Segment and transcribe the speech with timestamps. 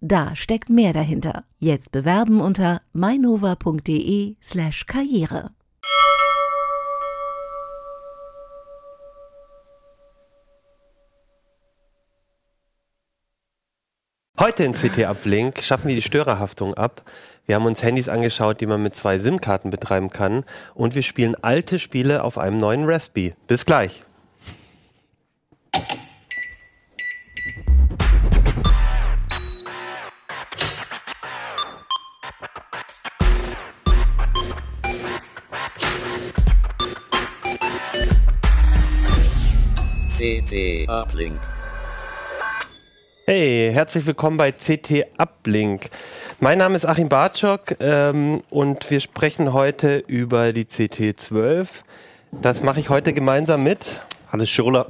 [0.00, 1.42] Da steckt mehr dahinter.
[1.58, 5.50] Jetzt bewerben unter mainova.de slash karriere.
[14.38, 17.02] Heute in CT Uplink schaffen wir die Störerhaftung ab.
[17.46, 20.44] Wir haben uns Handys angeschaut, die man mit zwei SIM-Karten betreiben kann.
[20.74, 23.34] Und wir spielen alte Spiele auf einem neuen Raspi.
[23.48, 24.00] Bis gleich.
[40.28, 41.40] CT Uplink.
[43.24, 45.88] Hey, herzlich willkommen bei CT Uplink.
[46.38, 51.66] Mein Name ist Achim Bartschok ähm, und wir sprechen heute über die CT12.
[52.42, 54.88] Das mache ich heute gemeinsam mit Hannes Schirler.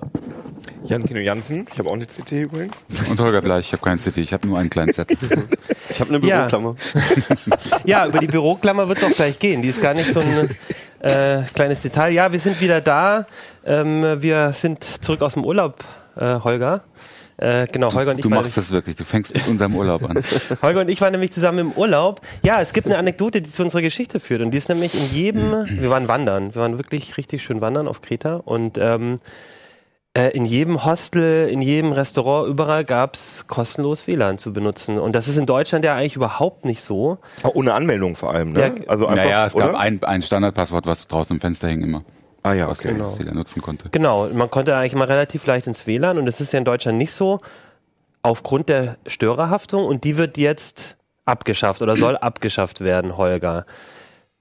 [0.84, 2.74] Jan Kino Jansen, ich habe auch eine CT übrigens.
[3.10, 5.16] Und Holger Bleich, ich habe keine CT, ich habe nur einen kleinen Zettel.
[5.90, 6.46] Ich habe eine Ja.
[6.46, 6.74] Büroklammer.
[7.84, 9.62] Ja, über die Büroklammer wird es auch gleich gehen.
[9.62, 10.50] Die ist gar nicht so ein
[11.00, 12.10] äh, kleines Detail.
[12.12, 13.26] Ja, wir sind wieder da.
[13.64, 15.82] Ähm, wir sind zurück aus dem Urlaub,
[16.16, 16.82] äh, Holger.
[17.38, 20.22] Äh, genau, Holger und ich Du machst das wirklich, du fängst mit unserem Urlaub an.
[20.62, 22.20] Holger und ich waren nämlich zusammen im Urlaub.
[22.42, 24.42] Ja, es gibt eine Anekdote, die zu unserer Geschichte führt.
[24.42, 26.54] Und die ist nämlich in jedem, wir waren wandern.
[26.54, 28.36] Wir waren wirklich richtig schön wandern auf Kreta.
[28.44, 29.20] Und ähm,
[30.18, 34.98] äh, in jedem Hostel, in jedem Restaurant, überall gab es kostenlos WLAN zu benutzen.
[34.98, 37.18] Und das ist in Deutschland ja eigentlich überhaupt nicht so.
[37.44, 38.60] Auch ohne Anmeldung vor allem, ne?
[38.60, 38.88] Ja.
[38.88, 39.68] also einfach, naja, es oder?
[39.68, 42.02] gab ein, ein Standardpasswort, was draußen im Fenster hing immer,
[42.42, 42.94] Ah ja, was okay.
[42.94, 43.14] Genau.
[43.16, 43.90] jeder nutzen konnte.
[43.90, 46.18] Genau, man konnte eigentlich mal relativ leicht ins WLAN.
[46.18, 47.40] Und das ist ja in Deutschland nicht so.
[48.22, 49.84] Aufgrund der Störerhaftung.
[49.84, 53.66] Und die wird jetzt abgeschafft oder soll abgeschafft werden, Holger.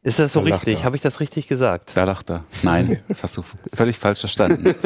[0.08, 0.86] Ist das so Da richtig?
[0.86, 1.92] Habe ich das richtig gesagt?
[1.94, 2.46] Da lacht er.
[2.64, 4.74] Nein, das hast du völlig falsch verstanden.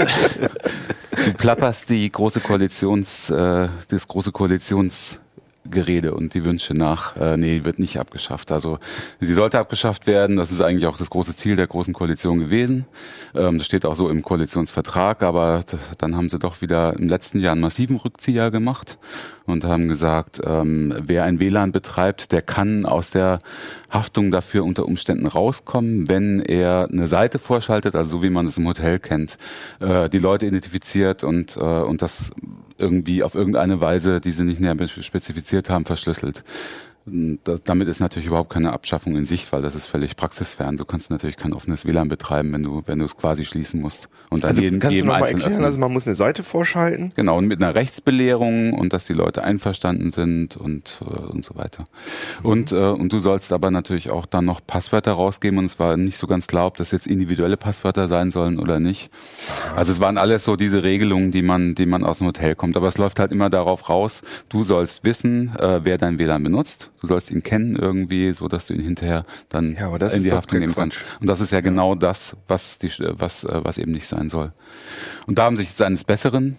[1.25, 4.31] Du plapperst die große Koalitions, äh, das große
[5.63, 7.15] Koalitionsgerede und die Wünsche nach.
[7.15, 8.51] Äh, nee, wird nicht abgeschafft.
[8.51, 8.79] Also
[9.19, 10.37] sie sollte abgeschafft werden.
[10.37, 12.85] Das ist eigentlich auch das große Ziel der großen Koalition gewesen.
[13.35, 15.23] Ähm, das steht auch so im Koalitionsvertrag.
[15.23, 15.63] Aber
[15.97, 18.97] dann haben sie doch wieder im letzten Jahr einen massiven Rückzieher gemacht
[19.45, 23.39] und haben gesagt, ähm, wer ein WLAN betreibt, der kann aus der
[23.89, 28.57] Haftung dafür unter Umständen rauskommen, wenn er eine Seite vorschaltet, also so wie man es
[28.57, 29.37] im Hotel kennt,
[29.79, 32.31] äh, die Leute identifiziert und, äh, und das
[32.81, 36.43] irgendwie auf irgendeine Weise, die sie nicht näher spezifiziert haben, verschlüsselt.
[37.05, 40.77] Und da- damit ist natürlich überhaupt keine Abschaffung in Sicht, weil das ist völlig praxisfern.
[40.77, 44.07] Du kannst natürlich kein offenes WLAN betreiben, wenn du, wenn du es quasi schließen musst.
[44.29, 45.65] Und an Also, jedem, kannst du jedem noch mal einzelnen erklären, öffnen.
[45.65, 47.11] also man muss eine Seite vorschalten?
[47.15, 51.55] Genau, und mit einer Rechtsbelehrung und dass die Leute einverstanden sind und, äh, und so
[51.55, 51.85] weiter.
[52.43, 55.97] Und, äh, und du sollst aber natürlich auch dann noch Passwörter rausgeben und es war
[55.97, 59.09] nicht so ganz klar, ob das jetzt individuelle Passwörter sein sollen oder nicht.
[59.75, 62.77] Also es waren alles so diese Regelungen, die man, die man aus dem Hotel kommt.
[62.77, 66.90] Aber es läuft halt immer darauf raus, du sollst wissen, äh, wer dein WLAN benutzt.
[67.01, 70.23] Du sollst ihn kennen irgendwie, so dass du ihn hinterher dann Ja, aber das in
[70.23, 71.03] die Haftung nehmen kannst.
[71.19, 74.53] Und das ist ja genau das, was, die, was, äh, was eben nicht sein soll.
[75.25, 76.57] Und da haben sich jetzt eines Besseren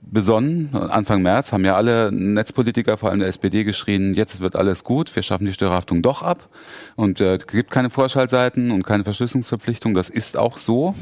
[0.00, 0.74] besonnen.
[0.74, 5.14] Anfang März haben ja alle Netzpolitiker, vor allem der SPD, geschrien, jetzt wird alles gut,
[5.14, 6.48] wir schaffen die Störerhaftung doch ab.
[6.96, 9.94] Und äh, es gibt keine Vorschaltseiten und keine Verschlüsselungsverpflichtung.
[9.94, 10.94] Das ist auch so.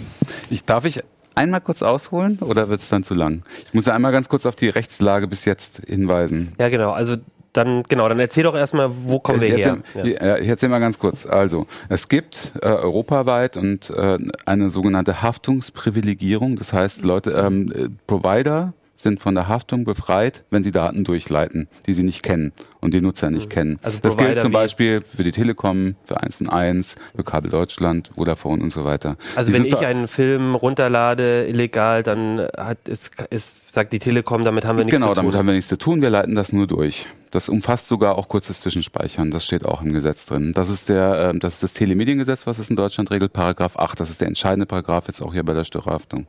[0.50, 1.02] Ich darf ich
[1.34, 3.42] einmal kurz ausholen oder wird es dann zu lang?
[3.66, 6.52] Ich muss ja einmal ganz kurz auf die Rechtslage bis jetzt hinweisen.
[6.58, 6.92] Ja, genau.
[6.92, 7.16] Also
[7.54, 9.78] dann, genau, dann erzähl doch erstmal, wo kommen wir ich her?
[9.94, 10.36] erzähl, ja.
[10.38, 11.24] ich erzähl mal ganz kurz.
[11.24, 16.56] Also, es gibt äh, europaweit und äh, eine sogenannte Haftungsprivilegierung.
[16.56, 21.68] Das heißt, Leute, ähm, äh, Provider sind von der Haftung befreit, wenn sie Daten durchleiten,
[21.86, 22.52] die sie nicht kennen
[22.84, 23.78] und die Nutzer nicht kennen.
[23.82, 28.10] Also das gilt zum Beispiel für die Telekom, für 1 und 1, für Kabel Deutschland,
[28.14, 29.16] Vodafone und so weiter.
[29.34, 34.44] Also Die wenn ich einen Film runterlade illegal, dann hat ist, ist sagt die Telekom,
[34.44, 35.24] damit haben wir nichts Genau, zu tun.
[35.24, 36.02] damit haben wir nichts zu tun.
[36.02, 37.06] Wir leiten das nur durch.
[37.30, 39.32] Das umfasst sogar auch kurzes Zwischenspeichern.
[39.32, 40.52] Das steht auch im Gesetz drin.
[40.54, 43.98] Das ist der, ähm, das ist das Telemediengesetz, was es in Deutschland regelt, Paragraph 8.
[43.98, 46.26] Das ist der entscheidende Paragraph jetzt auch hier bei der Störerhaftung.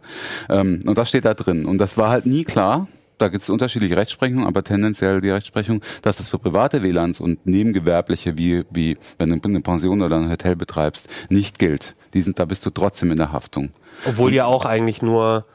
[0.50, 1.66] Ähm, und das steht da drin.
[1.66, 2.88] Und das war halt nie klar.
[3.17, 7.45] Da gibt es unterschiedliche Rechtsprechungen, aber tendenziell die Rechtsprechung, dass es für private WLANs und
[7.45, 11.95] nebengewerbliche, wie, wie wenn du eine Pension oder ein Hotel betreibst, nicht gilt.
[12.13, 13.71] Die sind, da bist du trotzdem in der Haftung.
[14.06, 15.45] Obwohl ja auch eigentlich nur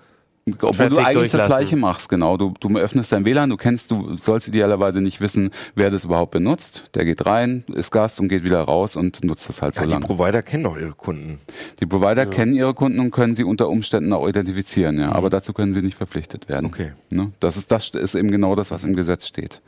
[0.46, 1.46] Obwohl Traffic du eigentlich das.
[1.46, 2.36] Gleiche machst, genau.
[2.36, 6.30] Du, du öffnest dein WLAN, du kennst, du sollst idealerweise nicht wissen, wer das überhaupt
[6.32, 6.90] benutzt.
[6.94, 9.86] Der geht rein, ist Gast und geht wieder raus und nutzt das halt so Ja,
[9.86, 10.06] die lange.
[10.06, 11.38] Provider kennen doch ihre Kunden.
[11.80, 15.12] Die Provider kennen ihre Kunden und können sie unter Umständen auch identifizieren, ja.
[15.12, 16.66] Aber dazu können sie nicht verpflichtet werden.
[16.66, 16.72] Mhm.
[16.72, 16.92] Okay.
[17.10, 17.32] Ne?
[17.40, 19.60] Das ist das ist eben genau das, was im Gesetz steht.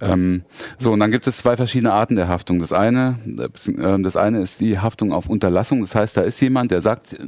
[0.00, 0.42] Ähm,
[0.78, 2.58] so und dann gibt es zwei verschiedene Arten der Haftung.
[2.58, 5.80] Das eine, äh, das eine ist die Haftung auf Unterlassung.
[5.80, 7.18] Das heißt, da ist jemand, der sagt, äh,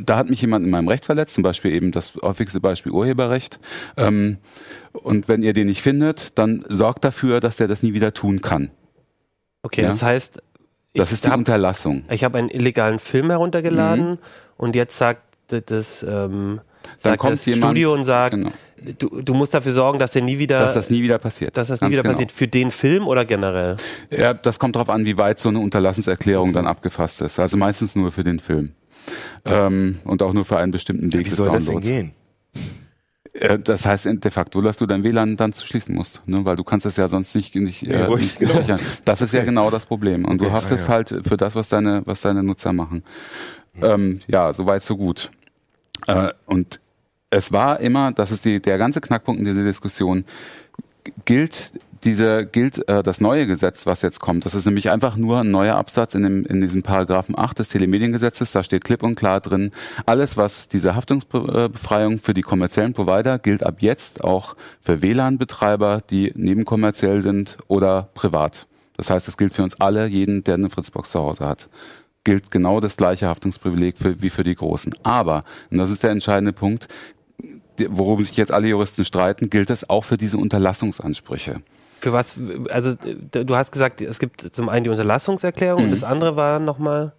[0.00, 3.58] da hat mich jemand in meinem Recht verletzt, zum Beispiel eben das häufigste Beispiel Urheberrecht.
[3.96, 4.38] Ähm,
[4.92, 8.40] und wenn ihr den nicht findet, dann sorgt dafür, dass er das nie wieder tun
[8.40, 8.70] kann.
[9.62, 9.88] Okay, Ja.
[9.88, 10.36] das heißt,
[10.94, 12.04] Das ich ist die hab- Unterlassung.
[12.10, 14.18] Ich habe einen illegalen Film heruntergeladen
[14.56, 16.60] und jetzt sagt das, ähm,
[17.02, 18.50] Dann sagt kommt das jemand- Studio und sagt, Genau.
[18.98, 21.56] du, du musst dafür sorgen, dass der nie wieder, Dass das nie wieder passiert.
[21.56, 22.12] dass das nie Ganz wieder genau.
[22.14, 22.32] passiert.
[22.32, 23.76] Für den Film oder generell?
[24.10, 27.38] Ja, das kommt darauf an, wie weit so eine Unterlassenserklärung dann abgefasst ist.
[27.38, 28.72] Also meistens nur für den Film.
[29.44, 32.12] Ähm, und auch nur für einen bestimmten Weg Wie des soll das denn gehen?
[33.32, 36.44] Äh, das heißt in- de facto, dass du dein WLAN dann zu schließen musst, ne?
[36.44, 38.54] weil du kannst es ja sonst nicht, nicht, Nee, äh, ruhig, nicht genau.
[38.54, 38.80] sichern.
[39.04, 40.24] Das ist ja genau das Problem.
[40.24, 40.94] Und du Okay, haftest ah, ja.
[40.94, 43.04] halt für das, was deine, was deine Nutzer machen.
[43.80, 45.30] Ähm, ja, soweit so gut.
[46.10, 46.80] Äh, und
[47.30, 50.24] es war immer, das ist die, der ganze Knackpunkt in dieser Diskussion,
[51.24, 51.72] gilt
[52.02, 54.46] diese gilt äh, das neue Gesetz, was jetzt kommt.
[54.46, 57.68] Das ist nämlich einfach nur ein neuer Absatz in, dem, in diesem Paragraphen 8 des
[57.68, 58.52] Telemediengesetzes.
[58.52, 59.70] Da steht klipp und klar drin,
[60.06, 66.32] alles, was diese Haftungsbefreiung für die kommerziellen Provider gilt ab jetzt auch für WLAN-Betreiber, die
[66.34, 68.66] nebenkommerziell sind oder privat.
[68.96, 71.68] Das heißt, es gilt für uns alle, jeden, der eine Fritzbox zu Hause hat
[72.24, 74.94] gilt genau das gleiche Haftungsprivileg für, wie für die Großen.
[75.02, 76.88] Aber, und das ist der entscheidende Punkt,
[77.88, 81.62] worum sich jetzt alle Juristen streiten, gilt es auch für diese Unterlassungsansprüche.
[82.00, 82.38] Für was,
[82.70, 87.12] also du hast gesagt, es gibt zum einen die Unterlassungserklärung und das andere war nochmal.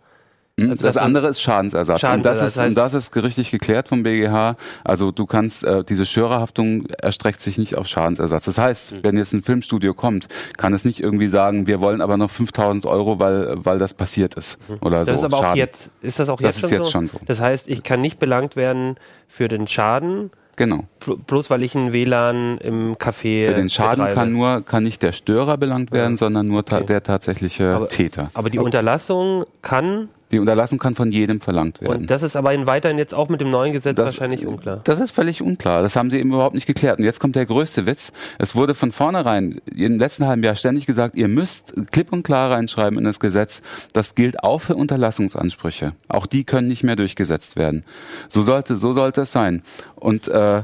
[0.63, 0.69] Hm?
[0.72, 2.00] Also das das- andere ist Schadensersatz.
[2.02, 4.56] Schadensersatz, und, das ist, und das ist gerichtlich geklärt vom BGH.
[4.84, 8.46] Also du kannst, äh, diese Schörerhaftung erstreckt sich nicht auf Schadensersatz.
[8.46, 10.28] Das heißt, wenn jetzt ein Filmstudio kommt,
[10.58, 14.36] kann es nicht irgendwie sagen, wir wollen aber noch 5000 Euro, weil, weil das passiert
[14.36, 14.60] ist.
[14.81, 15.13] Oder Das so.
[15.13, 15.58] ist aber auch Schaden.
[15.58, 16.92] jetzt, ist das auch Das jetzt, ist schon, jetzt so?
[16.92, 17.18] schon so.
[17.25, 18.96] Das heißt, ich kann nicht belangt werden
[19.28, 20.84] für den Schaden, Genau.
[21.04, 23.48] bl- bloß weil ich ein WLAN im Café.
[23.48, 24.16] Für den Schaden betreibe.
[24.16, 26.86] kann nur, kann nicht der Störer belangt werden, sondern nur ta Okay.
[26.88, 28.30] der tatsächliche Aber- Täter.
[28.34, 32.01] Aber die Unterlassung kann, Die Unterlassung kann von jedem verlangt werden.
[32.04, 34.81] und das ist aber in weiterhin jetzt auch mit dem neuen Gesetz Das- wahrscheinlich unklar.
[34.83, 35.81] Das ist völlig unklar.
[35.81, 37.00] Das haben sie eben überhaupt nicht geklärt.
[37.00, 38.12] Und jetzt kommt der größte Witz.
[38.38, 42.51] Es wurde von vornherein im letzten halben Jahr ständig gesagt, ihr müsst klipp und klar
[42.51, 43.62] reinschreiben in das Gesetz,
[43.94, 45.94] das gilt auch für Unterlassungsansprüche.
[46.07, 47.83] Auch die können nicht mehr durchgesetzt werden.
[48.30, 49.63] So sollte, so sollte es sein.
[49.95, 50.63] Und äh,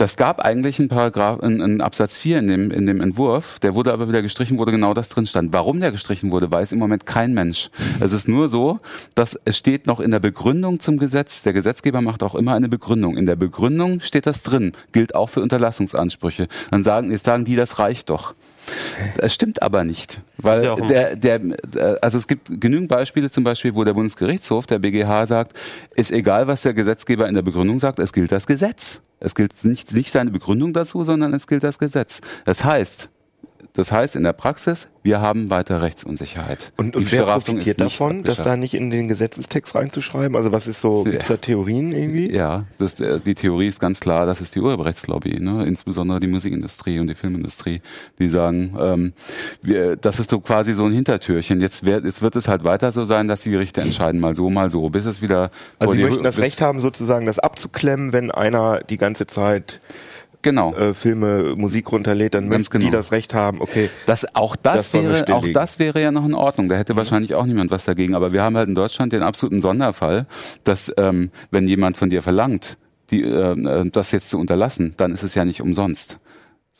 [0.00, 3.74] das gab eigentlich einen Paragraph, einen, einen Absatz 4 in dem, in dem Entwurf, der
[3.74, 5.52] wurde aber wieder gestrichen, wurde genau das drin stand.
[5.52, 7.68] Warum der gestrichen wurde, weiß im Moment kein Mensch.
[8.00, 8.78] Es ist nur so,
[9.14, 12.70] dass es steht noch in der Begründung zum Gesetz, der Gesetzgeber macht auch immer eine
[12.70, 13.18] Begründung.
[13.18, 16.48] In der Begründung steht das drin, gilt auch für Unterlassungsansprüche.
[16.70, 18.32] Dann sagen, jetzt sagen die, das reicht doch.
[19.18, 21.40] Es stimmt aber nicht, weil ja der, der,
[22.00, 25.52] also es gibt genügend Beispiele zum Beispiel, wo der Bundesgerichtshof, der BGH sagt,
[25.94, 29.02] ist egal, was der Gesetzgeber in der Begründung sagt, es gilt das Gesetz.
[29.20, 32.20] Es gilt nicht, nicht seine Begründung dazu, sondern es gilt das Gesetz.
[32.44, 33.10] Das heißt,
[33.74, 36.72] das heißt in der Praxis, wir haben weiter Rechtsunsicherheit.
[36.76, 40.36] Und, und wer profitiert davon, das da nicht in den Gesetzestext reinzuschreiben?
[40.36, 41.12] Also was ist so, Ja.
[41.12, 42.30] gibt's da Theorien irgendwie?
[42.32, 45.64] Ja, das, äh, die Theorie ist ganz klar, das ist die Urheberrechtslobby, ne?
[45.66, 47.80] insbesondere die Musikindustrie und die Filmindustrie,
[48.18, 49.12] die sagen, ähm,
[49.62, 51.60] wir, das ist so quasi so ein Hintertürchen.
[51.60, 54.50] Jetzt, wär, jetzt wird es halt weiter so sein, dass die Gerichte entscheiden, mal so,
[54.50, 55.50] mal so, bis es wieder...
[55.78, 59.80] Also sie möchten das Recht haben, sozusagen das abzuklemmen, wenn einer die ganze Zeit
[60.42, 60.74] Genau.
[60.74, 62.98] äh, Filme, Musik runterlädt, dann Ganz möchten die genau.
[62.98, 66.34] das Recht haben, okay, Das, auch das, Das wäre, auch das wäre ja noch in
[66.34, 66.68] Ordnung.
[66.68, 68.14] Da hätte wahrscheinlich auch niemand was dagegen.
[68.14, 70.26] Aber wir haben halt in Deutschland den absoluten Sonderfall,
[70.64, 72.78] dass ähm, wenn jemand von dir verlangt,
[73.10, 76.18] die, äh, äh, das jetzt zu unterlassen, dann ist es ja nicht umsonst.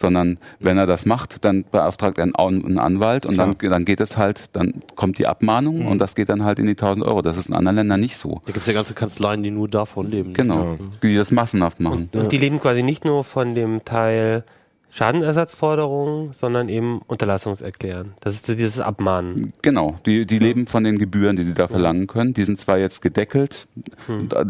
[0.01, 4.17] Sondern wenn er das macht, dann beauftragt er einen, Anwalt und dann, dann geht es
[4.17, 7.21] halt, dann kommt die Abmahnung und das geht dann halt in die 1000 Euro.
[7.21, 8.41] Das ist in anderen Ländern nicht so.
[8.47, 10.33] Da gibt es ja ganze Kanzleien, die nur davon leben.
[10.33, 10.79] Genau.
[11.03, 12.09] Die das massenhaft machen.
[12.13, 14.45] Und die leben quasi nicht nur von dem Teil
[14.91, 18.15] Schadenersatzforderungen, sondern eben Unterlassungserklären.
[18.21, 19.53] Das ist dieses Abmahnen.
[19.63, 22.35] Genau, die, die leben von den Gebühren, die sie da verlangen können.
[22.35, 23.67] Die sind zwar jetzt gedeckelt,
[24.07, 24.29] Hm.
[24.35, 24.45] äh,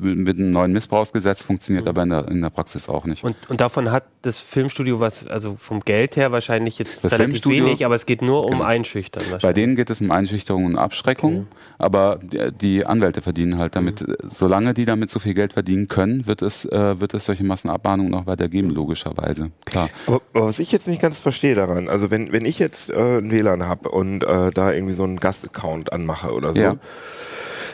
[0.00, 3.24] mit einem neuen Missbrauchsgesetz funktioniert aber in der, in der Praxis auch nicht.
[3.24, 7.36] Und, und davon hat das Filmstudio was, also vom Geld her wahrscheinlich jetzt Das relativ
[7.42, 8.64] Filmstudio- wenig, aber es geht nur um Genau.
[8.64, 11.46] Einschüchtern Bei denen geht es um Einschüchterung und Abschreckung,
[11.78, 12.18] aber
[12.60, 14.14] die, Anwälte verdienen halt damit, Hm.
[14.28, 18.10] solange die damit so viel Geld verdienen können, wird es, äh, wird es solche Massenabmahnungen
[18.10, 19.45] noch weiter geben, logischerweise.
[19.64, 19.90] Klar.
[20.06, 22.94] Aber, aber was ich jetzt nicht ganz verstehe daran, also wenn, wenn ich jetzt äh,
[22.94, 26.76] einen WLAN habe und äh, da irgendwie so einen Gastaccount anmache oder so, Ja.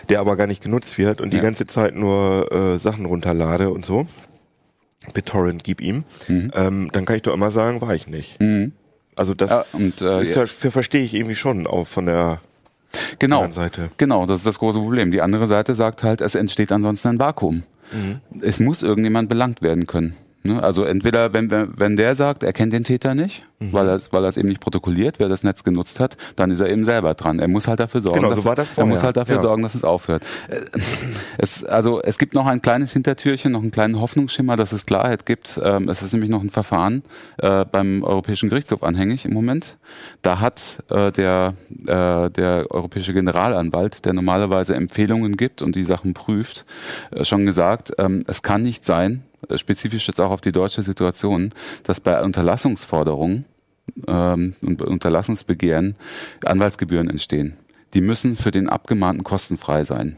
[0.08, 1.42] der aber gar nicht genutzt wird und die Ja.
[1.42, 4.06] ganze Zeit nur äh, Sachen runterlade und so,
[5.14, 8.40] BitTorrent gib ihm, ähm, dann kann ich doch immer sagen, war ich nicht.
[8.40, 8.72] Mhm.
[9.16, 12.40] Also das Ja, und, äh, ist ja, verstehe ich irgendwie schon auch von der
[13.18, 13.42] Genau.
[13.42, 13.90] anderen Seite.
[13.96, 15.10] Genau, das ist das große Problem.
[15.10, 17.62] Die andere Seite sagt halt, es entsteht ansonsten ein Vakuum.
[18.40, 20.14] Es muss irgendjemand belangt werden können.
[20.44, 20.62] Ne?
[20.62, 23.72] Also entweder, wenn, wenn wenn der sagt, er kennt den Täter nicht, Mhm.
[23.72, 26.68] weil er weil es eben nicht protokolliert, wer das Netz genutzt hat, dann ist er
[26.68, 27.38] eben selber dran.
[27.38, 29.42] Er muss halt dafür sorgen, Genau, dass so war das er muss halt dafür Ja.
[29.42, 30.22] sorgen, dass es aufhört.
[30.48, 30.56] Äh,
[31.38, 35.26] Es, also es gibt noch ein kleines Hintertürchen, noch einen kleinen Hoffnungsschimmer, dass es Klarheit
[35.26, 35.60] gibt.
[35.62, 37.02] Ähm, es ist nämlich noch ein Verfahren
[37.38, 39.76] äh, beim Europäischen Gerichtshof anhängig im Moment.
[40.22, 41.54] Da hat äh, der,
[41.86, 46.64] äh, der europäische Generalanwalt, der normalerweise Empfehlungen gibt und die Sachen prüft,
[47.12, 49.22] äh, schon gesagt, ähm, es kann nicht sein,
[49.56, 51.52] spezifisch jetzt auch auf die deutsche Situation,
[51.84, 53.44] dass bei Unterlassungsforderungen
[54.06, 55.96] ähm, und bei Unterlassungsbegehren
[56.44, 57.56] Anwaltsgebühren entstehen.
[57.94, 60.16] Die müssen für den Abgemahnten kostenfrei sein.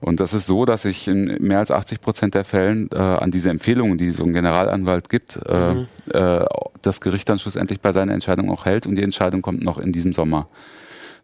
[0.00, 3.30] Und das ist so, dass ich in mehr als 80 Prozent der Fällen äh, an
[3.30, 6.46] diese Empfehlungen, die so ein Generalanwalt gibt, äh, äh,
[6.82, 9.92] das Gericht dann schlussendlich bei seiner Entscheidung auch hält und die Entscheidung kommt noch in
[9.92, 10.48] diesem Sommer.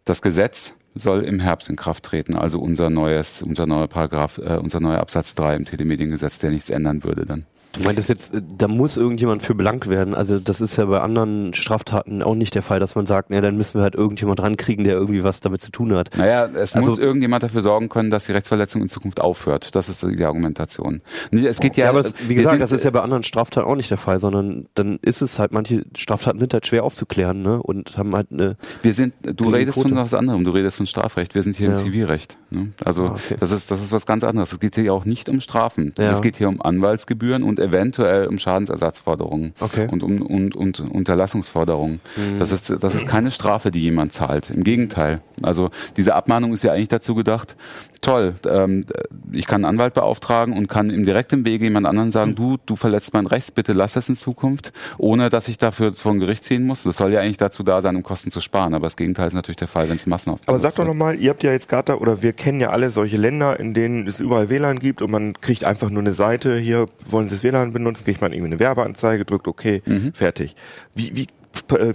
[0.03, 4.57] Das Gesetz soll im Herbst in Kraft treten, also unser neues, unser neuer Paragraph, äh,
[4.57, 7.45] unser neuer Absatz 3 im Telemediengesetz, der nichts ändern würde dann.
[7.73, 10.13] Du meintest jetzt, äh, da muss irgendjemand für belangt werden.
[10.13, 13.41] Also das ist ja bei anderen Straftaten auch nicht der Fall, dass man sagt, na,
[13.41, 16.11] dann müssen wir halt irgendjemand rankriegen, der irgendwie was damit zu tun hat.
[16.17, 19.73] Naja, es Also- muss irgendjemand dafür sorgen können, dass die Rechtsverletzung in Zukunft aufhört.
[19.75, 21.01] Das ist die Argumentation.
[21.31, 23.23] Nee, Es geht ja, Ja, aber das, wie gesagt, sind- das ist ja bei anderen
[23.23, 26.83] Straftaten auch nicht der Fall, sondern dann ist es halt, manche Straftaten sind halt schwer
[26.83, 27.61] aufzuklären, ne?
[27.61, 29.89] Und haben halt eine, Wir sind, du redest Quote.
[29.89, 31.33] von was anderem, du redest von Strafrecht.
[31.35, 31.77] Wir sind hier im Ja.
[31.77, 32.37] Zivilrecht.
[32.51, 32.71] Ne?
[32.85, 33.35] Also Ah, okay.
[33.39, 34.51] das ist das ist was ganz anderes.
[34.53, 35.93] Es geht hier auch nicht um Strafen.
[35.97, 36.11] Ja.
[36.11, 39.87] Es geht hier um Anwaltsgebühren und eventuell um Schadensersatzforderungen Okay.
[39.89, 41.99] und um und, und Unterlassungsforderungen.
[42.39, 44.49] Das ist das ist keine Strafe, die jemand zahlt.
[44.49, 45.21] Im Gegenteil.
[45.45, 47.55] Also diese Abmahnung ist ja eigentlich dazu gedacht.
[48.01, 48.85] Toll, ähm,
[49.31, 52.75] ich kann einen Anwalt beauftragen und kann im direkten Wege jemand anderen sagen, du, du
[52.75, 56.43] verletzt mein Recht, bitte lass es in Zukunft, ohne dass ich dafür vor ein Gericht
[56.43, 56.83] ziehen muss.
[56.83, 58.73] Das soll ja eigentlich dazu da sein, um Kosten zu sparen.
[58.73, 61.29] Aber das Gegenteil ist natürlich der Fall, wenn es massenhaft Aber sag doch nochmal, ihr
[61.29, 64.49] habt ja jetzt gerade oder wir kennen ja alle solche Länder, in denen es überall
[64.49, 68.03] WLAN gibt und man kriegt einfach nur eine Seite, hier wollen Sie das WLAN benutzen,
[68.03, 70.13] kriegt man irgendwie eine Werbeanzeige, drückt okay, Mhm.
[70.13, 70.55] fertig.
[70.95, 71.27] Wie, wie,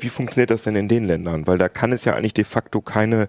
[0.01, 1.47] wie funktioniert das denn in den Ländern?
[1.47, 3.29] Weil da kann es ja eigentlich de facto keine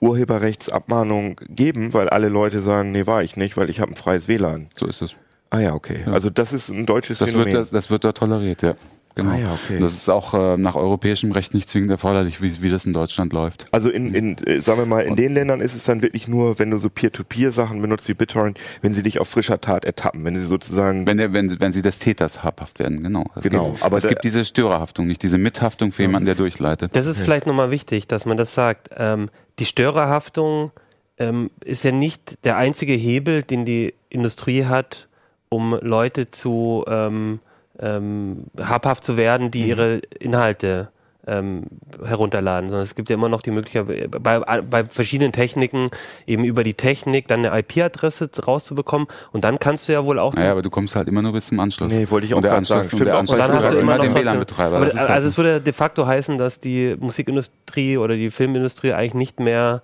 [0.00, 4.28] Urheberrechtsabmahnung geben, weil alle Leute sagen, nee, war ich nicht, weil ich habe ein freies
[4.28, 4.68] WLAN.
[4.76, 5.14] So ist es.
[5.50, 6.00] Ah ja, okay.
[6.06, 6.12] Ja.
[6.12, 7.52] Also das ist ein deutsches Das Phänomen.
[7.52, 8.74] wird, das, das wird dort toleriert, ja.
[9.18, 9.32] Genau.
[9.32, 9.80] Ah ja, okay.
[9.80, 13.32] Das ist auch äh, nach europäischem Recht nicht zwingend erforderlich, wie, wie das in Deutschland
[13.32, 13.64] läuft.
[13.72, 16.60] Also in, in äh, sagen wir mal, in den Ländern ist es dann wirklich nur,
[16.60, 20.36] wenn du so Peer-to-Peer-Sachen benutzt wie BitTorrent, wenn sie dich auf frischer Tat ertappen, wenn
[20.38, 23.24] sie sozusagen Wenn, der, wenn, wenn sie des Täters habhaft werden, genau.
[23.34, 26.94] Es Genau, Gibt, aber es gibt diese Störerhaftung, nicht diese Mithaftung für jemanden, der durchleitet.
[26.94, 28.90] Das ist vielleicht nochmal wichtig, dass man das sagt.
[28.96, 30.70] Ähm, die Störerhaftung
[31.16, 35.08] ähm, ist ja nicht der einzige Hebel, den die Industrie hat,
[35.48, 37.40] um Leute zu ähm,
[37.80, 40.88] ähm, habhaft zu werden, die ihre Inhalte
[41.26, 41.64] ähm,
[42.02, 45.90] herunterladen, sondern es gibt ja immer noch die Möglichkeit, bei, bei verschiedenen Techniken
[46.26, 50.32] eben über die Technik dann eine IP-Adresse rauszubekommen und dann kannst du ja wohl auch
[50.34, 51.92] Naja, aber du kommst halt immer nur bis zum Anschluss.
[51.94, 52.98] Nee, wollte ich auch und der Anschluss, sagen.
[53.00, 54.76] und der Anschluss weil dann hast du immer noch was- WLAN-Betreiber.
[54.76, 59.14] Aber also halt- es würde de facto heißen, dass die Musikindustrie oder die Filmindustrie eigentlich
[59.14, 59.82] nicht mehr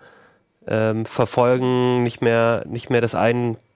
[0.67, 3.15] ähm, verfolgen, nicht mehr, nicht mehr das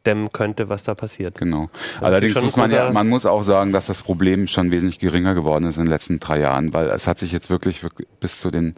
[0.04, 1.36] eindämmen könnte, was da passiert.
[1.36, 1.68] Genau.
[2.00, 5.34] Allerdings schon muss man ja, man muss auch sagen, dass das Problem schon wesentlich geringer
[5.34, 8.40] geworden ist in den letzten drei Jahren, weil es hat sich jetzt wirklich, wirklich bis
[8.40, 8.74] zu den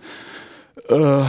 [0.89, 1.25] äh,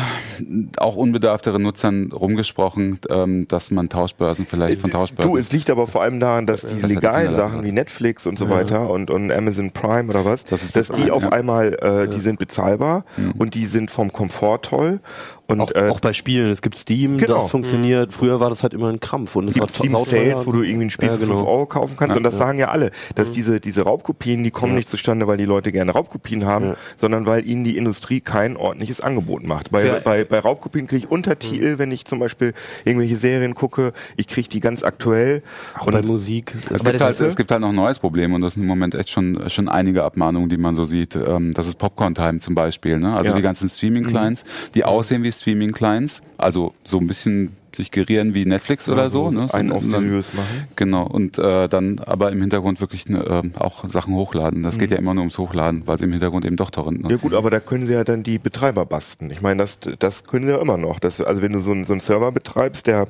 [0.77, 5.31] auch unbedarfteren Nutzern rumgesprochen, ähm, dass man Tauschbörsen vielleicht von Tauschbörsen.
[5.31, 8.38] Du, es liegt aber vor allem daran, dass die Das legalen Sachen wie Netflix und
[8.38, 11.24] so weiter und, und Amazon Prime oder was, Das ist dass das die eine, auf
[11.24, 11.29] ja.
[11.31, 13.03] einmal, äh, die sind bezahlbar
[13.38, 15.00] und die sind vom Komfort toll
[15.48, 17.36] und auch, äh, auch bei Spielen, es gibt Steam, Genau.
[17.41, 18.13] das funktioniert.
[18.13, 19.95] Früher war das halt immer ein Krampf und es gibt Steam.
[19.98, 21.38] Sales, wo du irgendwie ein Spiel Ja, für genau.
[21.38, 24.75] 5 Euro kaufen kannst und das sagen ja alle, dass diese, diese Raubkopien, die kommen
[24.75, 26.75] nicht zustande, weil die Leute gerne Raubkopien haben, Ja.
[26.98, 29.71] sondern weil ihnen die Industrie kein ordentliches Angebot macht.
[29.71, 30.00] Bei, Ja.
[30.00, 32.53] bei, bei Raubkopien kriege ich Untertitel, wenn ich zum Beispiel
[32.86, 35.43] irgendwelche Serien gucke, ich kriege die ganz aktuell
[35.77, 36.55] Auch bei Musik.
[36.69, 38.95] Es gibt, halt, es gibt halt noch ein neues Problem und das sind im Moment
[38.95, 41.15] echt schon, schon einige Abmahnungen, die man so sieht.
[41.15, 43.00] Ähm, das ist Popcorn Time zum Beispiel.
[43.00, 43.13] Ne?
[43.13, 43.36] Also Ja.
[43.36, 44.43] die ganzen Streaming-Clients,
[44.75, 49.31] die aussehen wie Streaming-Clients, also so ein bisschen sich gerieren wie Netflix oder so.
[49.31, 49.48] Ne?
[49.48, 50.67] So einen auf dann- machen.
[50.75, 54.63] Genau, und äh, dann aber im Hintergrund wirklich ne, ähm, auch Sachen hochladen.
[54.63, 57.13] Das geht ja immer nur ums Hochladen, weil sie im Hintergrund eben doch Torrent nutzen.
[57.13, 57.17] Mhm.
[57.17, 59.31] Ja gut, aber da können sie ja dann die Betreiber basten.
[59.31, 61.00] Ich meine, das, das können sie ja immer noch.
[61.00, 63.07] Das, also wenn du so einen, so einen Server betreibst, der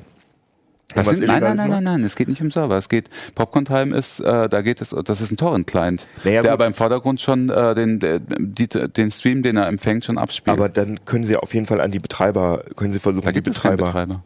[0.94, 2.76] Das sind, nein, nein, nein, nein, nein, es geht nicht um Server.
[2.76, 6.52] Es geht, Popcorn Time ist, äh, da geht es, das ist ein Torrent-Client, Naja, der
[6.52, 8.00] aber im Vordergrund schon äh, den,
[8.38, 10.56] die, den Stream, den er empfängt, schon abspielt.
[10.56, 13.46] Aber dann können sie auf jeden Fall an die Betreiber, können sie versuchen, da gibt
[13.46, 14.24] die es keinen Betreiber.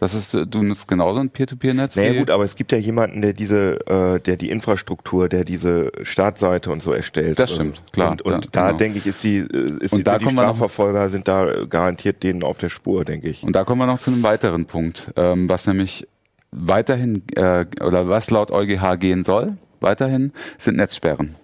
[0.00, 1.94] Das ist, äh, du nutzt genauso ein Peer-to-Peer-Netz?
[1.94, 5.92] Naja gut, aber es gibt ja jemanden, der diese, äh, der die Infrastruktur, der diese
[6.02, 7.38] Startseite und so erstellt.
[7.38, 8.78] Das stimmt, klar, Und, und ja, da genau.
[8.78, 11.48] denke ich, ist die, äh, ist Und die, da die wir noch- Strafverfolger sind da
[11.48, 13.42] äh, garantiert denen auf der Spur, denke ich.
[13.42, 16.08] Und da kommen wir noch zu einem weiteren Punkt, ähm, was nämlich
[16.50, 21.36] weiterhin äh, oder was laut EuGH gehen soll, weiterhin sind Netzsperren.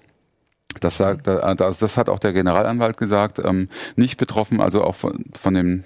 [0.81, 5.25] Das sagt, das, das hat auch der Generalanwalt gesagt, ähm, nicht betroffen, also auch von,
[5.35, 5.85] von dem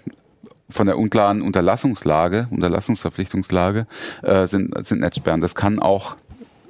[0.70, 3.86] von der unklaren Unterlassungslage, Unterlassungsverpflichtungslage
[4.22, 5.40] äh, sind, sind Netzsperren.
[5.40, 6.16] Das kann auch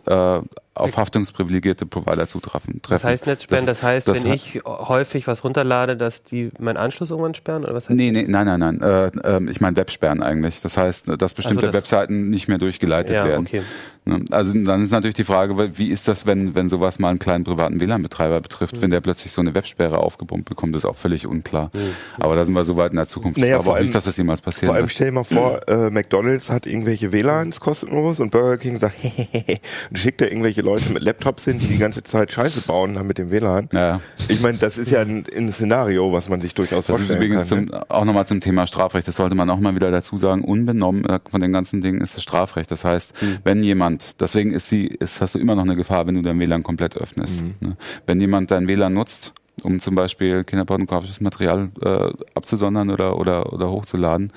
[0.07, 0.41] äh,
[0.81, 2.81] auf haftungsprivilegierte Provider zutreffen.
[2.89, 7.11] Das heißt Netzsperren, das, heißt, das wenn ich häufig was runterlade, dass die meinen Anschluss
[7.11, 7.65] irgendwann sperren?
[7.65, 8.81] Oder was heißt Nee, nee, nein, nein, nein.
[8.81, 10.61] Äh, ähm, ich meine Websperren eigentlich.
[10.63, 13.47] Das heißt, dass bestimmte das- Webseiten nicht mehr durchgeleitet Ja, werden.
[13.47, 13.63] okay.
[14.07, 14.25] Ne?
[14.31, 17.45] Also dann ist natürlich die Frage, wie ist das, wenn, wenn sowas mal einen kleinen
[17.45, 18.83] privaten WLAN-Betreiber betrifft, Mhm.
[18.83, 21.71] wenn der plötzlich so eine Websperre aufgebombt bekommt, ist auch völlig unklar.
[22.19, 23.39] Aber da sind wir so weit in der Zukunft.
[23.39, 25.61] Naja, ich glaube allem- nicht, dass das jemals passieren Vor allem stell dir mal vor,
[25.69, 29.59] äh, McDonalds hat irgendwelche WLANs kostenlos und Burger King sagt, hehehe,
[29.91, 33.07] und schickt da irgendwelche Leute mit Laptops hin, die die ganze Zeit Scheiße bauen haben
[33.07, 33.69] mit dem WLAN.
[33.73, 34.01] Ja.
[34.29, 37.23] Ich meine, das ist ja ein, ein Szenario, was man sich durchaus Das ist vorstellen
[37.23, 37.69] übrigens kann.
[37.69, 39.09] zum, auch nochmal zum Thema Strafrecht.
[39.09, 40.43] Das sollte man auch mal wieder dazu sagen.
[40.45, 42.71] Unbenommen äh, von den ganzen Dingen ist das Strafrecht.
[42.71, 46.15] Das heißt, wenn jemand, deswegen ist die, ist, hast du immer noch eine Gefahr, wenn
[46.15, 47.45] du dein WLAN komplett öffnest.
[47.61, 47.77] Ne?
[48.07, 53.71] Wenn jemand dein WLAN nutzt, um zum Beispiel kinderpornografisches Material äh, abzusondern oder, oder, oder
[53.71, 54.33] hochzuladen,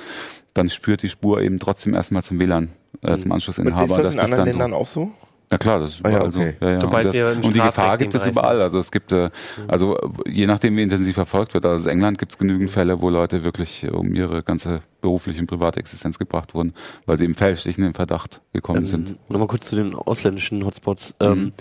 [0.54, 2.70] dann spürt die Spur eben trotzdem erstmal zum WLAN,
[3.02, 3.84] äh, zum Und Anschlussinhaber.
[3.84, 5.12] ist das in bist anderen Ländern auch so?
[5.54, 6.56] Na klar, das ist Ah ja, überall okay.
[6.60, 6.66] so.
[6.66, 6.84] Ja, ja.
[6.84, 8.56] Und, das, und die Gefahr gibt es überall.
[8.56, 8.64] sind.
[8.64, 9.30] Also es gibt, äh,
[9.68, 11.66] also je nachdem, wie intensiv verfolgt wird.
[11.66, 15.48] Also in England gibt es genügend Fälle, wo Leute wirklich um ihre ganze berufliche und
[15.48, 16.74] private Existenz gebracht wurden,
[17.06, 19.10] weil sie eben fälschlich in den Verdacht gekommen sind.
[19.10, 21.16] Ähm, Nochmal kurz zu den ausländischen Hotspots.
[21.20, 21.54] Ähm,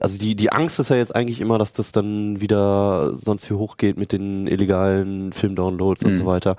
[0.00, 3.54] also die, die Angst ist ja jetzt eigentlich immer, dass das dann wieder sonst wie
[3.54, 6.16] hoch geht mit den illegalen Filmdownloads und Mhm.
[6.16, 6.56] so weiter.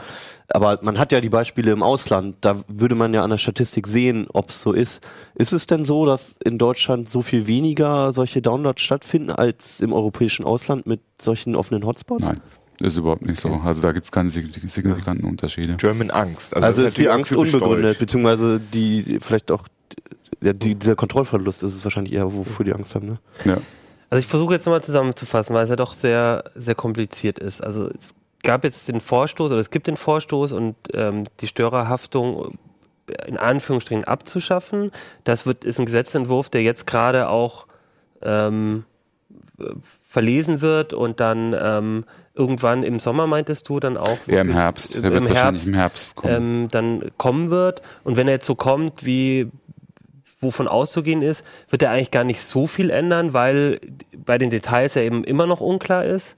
[0.49, 3.87] Aber man hat ja die Beispiele im Ausland, da würde man ja an der Statistik
[3.87, 5.01] sehen, ob es so ist.
[5.35, 9.93] Ist es denn so, dass in Deutschland so viel weniger solche Downloads stattfinden als im
[9.93, 12.23] europäischen Ausland mit solchen offenen Hotspots?
[12.25, 12.41] Nein,
[12.79, 13.49] ist überhaupt nicht so.
[13.49, 15.75] Also da gibt es keine sig- signifikanten Unterschiede.
[15.77, 16.55] German Angst.
[16.55, 17.99] Also, das ist die natürlich auch Angst unbegründet, deutsch.
[17.99, 19.67] beziehungsweise die vielleicht auch
[20.41, 23.19] ja, die, dieser Kontrollverlust ist es wahrscheinlich eher, wofür die Angst haben, ne?
[23.45, 23.57] Ja.
[24.09, 27.61] Also ich versuche jetzt nochmal zusammenzufassen, weil es ja doch sehr, sehr kompliziert ist.
[27.61, 32.57] Also es gab jetzt den Vorstoß oder es gibt den Vorstoß und ähm, die Störerhaftung
[33.27, 34.91] in Anführungsstrichen abzuschaffen.
[35.23, 37.67] Das wird, ist ein Gesetzentwurf, der jetzt gerade auch
[38.21, 38.85] ähm,
[39.59, 39.65] äh,
[40.07, 44.95] verlesen wird und dann ähm, irgendwann im Sommer meintest du dann auch Eher im Herbst.
[44.95, 46.33] Der im wird wahrscheinlich Herbst, im Herbst kommen.
[46.33, 47.81] ähm, dann kommen wird.
[48.03, 49.51] Und wenn er jetzt so kommt, wie
[50.41, 53.81] wovon auszugehen ist, wird er eigentlich gar nicht so viel ändern, weil
[54.15, 56.35] bei den Details ja eben immer noch unklar ist.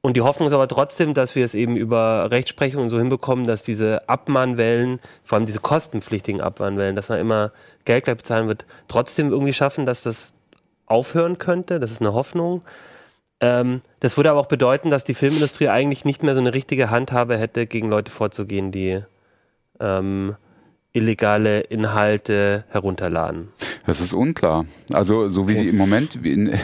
[0.00, 3.46] Und die Hoffnung ist aber trotzdem, dass wir es eben über Rechtsprechung und so hinbekommen,
[3.46, 7.52] dass diese Abmahnwellen, vor allem diese kostenpflichtigen Abmahnwellen, dass man immer
[7.84, 10.34] Geld gleich bezahlen wird, trotzdem irgendwie schaffen, dass das
[10.86, 11.80] aufhören könnte.
[11.80, 12.62] Das ist eine Hoffnung.
[13.40, 16.90] Ähm, das würde aber auch bedeuten, dass die Filmindustrie eigentlich nicht mehr so eine richtige
[16.90, 19.02] Handhabe hätte, gegen Leute vorzugehen, die
[19.80, 20.36] ähm,
[20.98, 23.48] illegale Inhalte herunterladen.
[23.86, 24.66] Das ist unklar.
[24.92, 26.58] Also so wie im Moment, wie in, nee,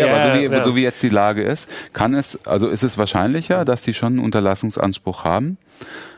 [0.00, 0.62] ja, aber so wie, ja.
[0.62, 4.14] so wie jetzt die Lage ist, kann es, also ist es wahrscheinlicher, dass die schon
[4.14, 5.58] einen Unterlassungsanspruch haben.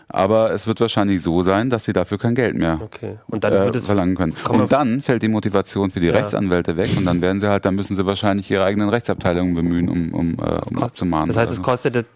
[0.09, 3.17] Aber es wird wahrscheinlich so sein, dass sie dafür kein Geld mehr Okay.
[3.27, 4.35] Und dann äh, verlangen können.
[4.49, 6.13] Und dann fällt die Motivation für die Ja.
[6.13, 9.89] Rechtsanwälte weg und dann werden sie halt, dann müssen sie wahrscheinlich ihre eigenen Rechtsabteilungen bemühen,
[9.89, 11.29] um, um, äh, um abzumahnen.
[11.29, 12.07] Das heißt, es kostet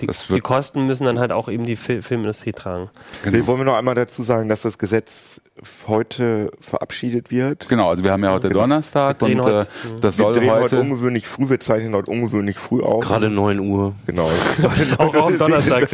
[0.00, 2.90] die, Das die Kosten müssen dann halt auch eben die Fil Filmindustrie tragen.
[3.22, 3.36] genau.
[3.36, 5.40] Wir wollen noch einmal dazu sagen, dass das Gesetz
[5.86, 7.68] heute verabschiedet wird.
[7.68, 8.60] Genau, also wir haben ja heute Genau.
[8.60, 9.66] Donnerstag Wir und äh, heute-
[10.00, 13.04] das Wir soll drehen heute, heute, ungewöhnlich früh, wir zeichnen heute ungewöhnlich früh auf.
[13.04, 13.94] Gerade 9 Uhr.
[14.06, 14.28] Genau.
[14.98, 15.88] Auch, auch am Donnerstag.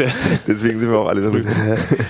[0.47, 1.33] Deswegen sind wir auch alle so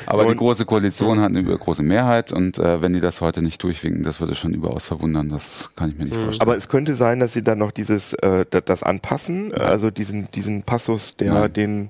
[0.06, 3.40] aber die Und- große Koalition hat eine große Mehrheit und äh, wenn die das heute
[3.42, 6.40] nicht durchwinken, das würde schon überaus verwundern, das kann ich mir nicht vorstellen.
[6.48, 10.30] Aber es könnte sein, dass sie dann noch dieses, äh, da- das anpassen, also diesen,
[10.32, 11.52] diesen Passus, der Nein.
[11.52, 11.86] den,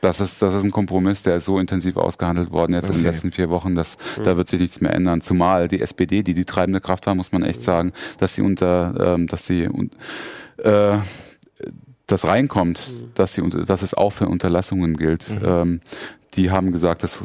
[0.00, 3.00] Das ist, das ist ein Kompromiss, der ist so intensiv ausgehandelt worden jetzt in den
[3.00, 3.10] Okay.
[3.10, 5.20] letzten vier Wochen, dass da wird sich nichts mehr ändern.
[5.22, 9.14] Zumal die SPD, die die treibende Kraft war, muss man echt sagen, dass sie unter,
[9.14, 9.68] ähm, dass sie
[10.58, 10.98] äh,
[12.06, 15.30] das reinkommt, dass sie, dass es auch für Unterlassungen gilt.
[15.44, 15.80] Ähm,
[16.34, 17.22] die haben gesagt, dass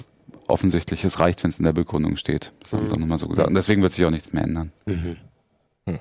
[0.48, 2.52] offensichtlich es reicht, wenn es in der Begründung steht.
[2.62, 3.48] Das haben sie auch nochmal so gesagt.
[3.48, 4.72] Und deswegen wird sich auch nichts mehr ändern.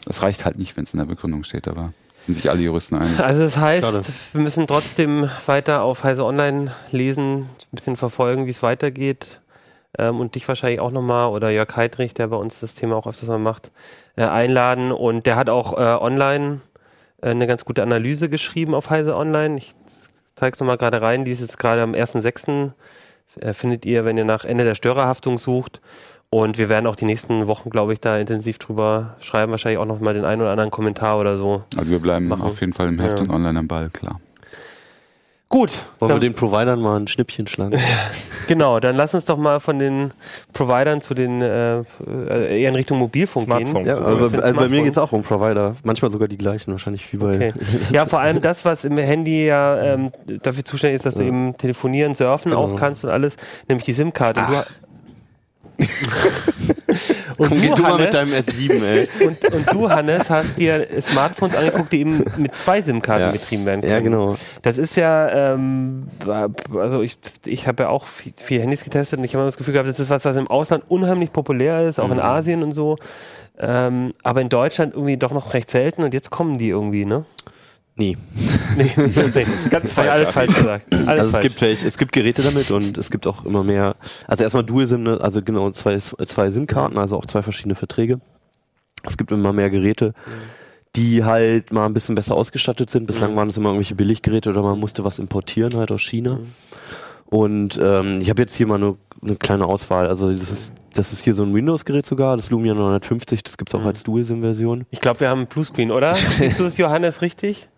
[0.09, 1.93] Es reicht halt nicht, wenn es in der Begründung steht, aber
[2.27, 3.19] sind sich alle Juristen einig.
[3.19, 4.03] Also das heißt, Schade.
[4.33, 9.41] wir müssen trotzdem weiter auf Heise Online lesen, ein bisschen verfolgen, wie es weitergeht.
[9.99, 13.07] Ähm, und dich wahrscheinlich auch nochmal oder Jörg Heidrich, der bei uns das Thema auch
[13.07, 13.71] öfters mal macht,
[14.17, 14.91] äh, einladen.
[14.91, 16.61] Und der hat auch äh, online
[17.21, 19.59] äh, eine ganz gute Analyse geschrieben auf Heise Online.
[19.59, 19.75] Ich
[20.37, 21.25] zeige es nochmal gerade rein.
[21.25, 22.71] Die ist jetzt gerade am 1.6.
[23.41, 25.81] Äh, findet ihr, wenn ihr nach Ende der Störerhaftung sucht.
[26.35, 29.53] Und wir werden auch die nächsten Wochen, glaube ich, da intensiv drüber schreiben.
[29.53, 31.65] Wahrscheinlich auch noch mal den einen oder anderen Kommentar oder so.
[31.77, 32.41] Also wir bleiben Machen.
[32.41, 33.27] auf jeden Fall im Heft Ja.
[33.27, 34.19] und online am Ball, klar.
[35.51, 35.73] Gut.
[35.99, 37.79] Wollen wir den Providern mal ein Schnippchen schlagen?
[38.49, 40.11] Genau, dann lass uns doch mal von den
[40.53, 43.85] Providern zu den äh, äh, eher in Richtung Mobilfunk Smartphone.
[43.85, 43.87] gehen.
[43.87, 45.77] Ja, aber also bei mir geht es auch um Provider.
[45.85, 47.37] Manchmal sogar die gleichen, wahrscheinlich wie bei.
[47.37, 47.53] Okay.
[47.93, 50.11] Ja, vor allem das, was im Handy ja ähm,
[50.43, 51.29] dafür zuständig ist, dass du Ja.
[51.29, 52.65] eben telefonieren, surfen Genau.
[52.65, 53.37] auch kannst und alles,
[53.69, 54.41] nämlich die SIM-Karte.
[57.39, 59.09] Und Komm, du, geh du mal Hannes, mit deinem S7, ey.
[59.27, 63.31] und, und du, Hannes, hast dir Smartphones angeguckt, die eben mit zwei SIM-Karten Ja.
[63.33, 63.93] betrieben werden können.
[63.93, 64.37] Ja, genau.
[64.61, 66.09] Das ist ja, ähm,
[66.77, 69.57] also ich, ich habe ja auch viel, viel Handys getestet und ich habe immer das
[69.57, 72.23] Gefühl gehabt, das ist was, was im Ausland unheimlich populär ist, auch in Mhm.
[72.23, 72.97] Asien und so.
[73.59, 77.25] Ähm, aber in Deutschland irgendwie doch noch recht selten und jetzt kommen die irgendwie, ne?
[77.97, 78.17] Nee.
[78.77, 79.47] Nee, nee.
[79.69, 80.87] Ganz Hab ich alles falsch gesagt.
[80.95, 81.43] Alles also es falsch.
[81.43, 83.97] gibt welche, es gibt Geräte damit und es gibt auch immer mehr.
[84.27, 88.21] Also erstmal Dual SIM, ne, also genau zwei, zwei SIM-Karten, also auch zwei verschiedene Verträge.
[89.03, 90.15] Es gibt immer mehr Geräte,
[90.97, 93.07] die halt mal ein bisschen besser ausgestattet sind.
[93.07, 93.37] Bislang Mhm.
[93.37, 96.39] waren es immer irgendwelche Billiggeräte oder man musste was importieren halt aus China.
[97.27, 100.07] Und ähm, ich habe jetzt hier mal eine, eine kleine Auswahl.
[100.07, 103.75] Also das ist, das ist hier so ein Windows-Gerät sogar, das Lumia 950, das gibt's
[103.75, 103.87] auch Mhm.
[103.87, 104.87] als Dual SIM-Version.
[104.91, 106.15] Ich glaube, wir haben einen Bluescreen, oder?
[106.15, 107.69] Siehst du es, Johannes, richtig?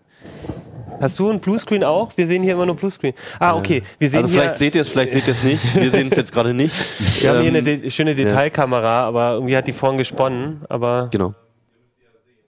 [1.00, 2.12] Hast du einen Bluescreen auch?
[2.16, 3.14] Wir sehen hier immer nur Bluescreen.
[3.40, 3.82] Ah, okay.
[3.98, 5.74] Wir sehen Also vielleicht seht ihr es, vielleicht seht ihr es nicht.
[5.74, 6.74] Wir sehen es jetzt gerade nicht.
[7.20, 10.62] wir haben hier Ähm, eine de schöne Detailkamera, aber irgendwie hat die vorhin gesponnen.
[10.68, 11.34] Aber Genau.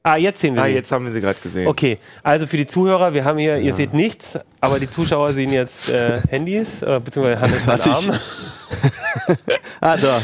[0.04, 0.74] ah, jetzt sehen wir Ah, sie.
[0.74, 1.66] jetzt haben wir sie gerade gesehen.
[1.66, 5.52] Okay, also für die Zuhörer, wir haben hier, ihr seht nichts, aber die Zuschauer sehen
[5.52, 8.18] jetzt äh, Handys, äh, beziehungsweise Hannes ich- Arm.
[9.80, 10.20] Ah, da.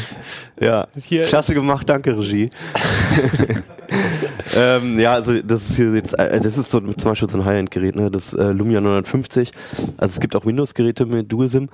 [0.59, 0.87] Ja.
[1.03, 1.23] Hier.
[1.23, 2.49] Klasse gemacht, danke, Regie.
[4.55, 7.45] Ähm, ja, also das ist hier jetzt, äh, das ist so zum Beispiel so ein
[7.45, 8.11] High-End-Gerät, ne?
[8.11, 9.51] Das äh, Lumia 950.
[9.97, 11.69] Also es gibt auch Windows-Geräte mit Dual-SIM.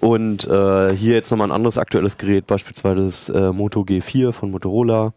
[0.00, 4.50] Und äh, hier jetzt nochmal ein anderes aktuelles Gerät, beispielsweise das äh, Moto G4 von
[4.50, 5.12] Motorola.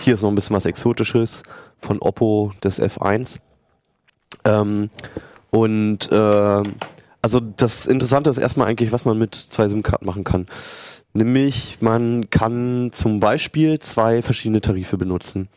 [0.00, 1.42] Hier ist noch ein bisschen was Exotisches
[1.80, 3.36] von Oppo, das F1.
[4.44, 4.90] Ähm,
[5.50, 6.62] und äh,
[7.22, 10.46] also das Interessante ist erstmal eigentlich, was man mit zwei SIM-Karten machen kann.
[11.14, 15.48] Nämlich, man kann zum Beispiel zwei verschiedene Tarife benutzen.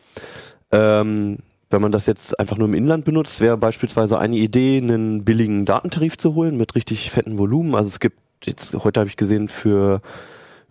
[0.72, 1.38] Ähm,
[1.70, 5.64] wenn man das jetzt einfach nur im Inland benutzt, wäre beispielsweise eine Idee, einen billigen
[5.64, 7.74] Datentarif zu holen mit richtig fetten Volumen.
[7.74, 10.02] Also es gibt jetzt, heute habe ich gesehen, für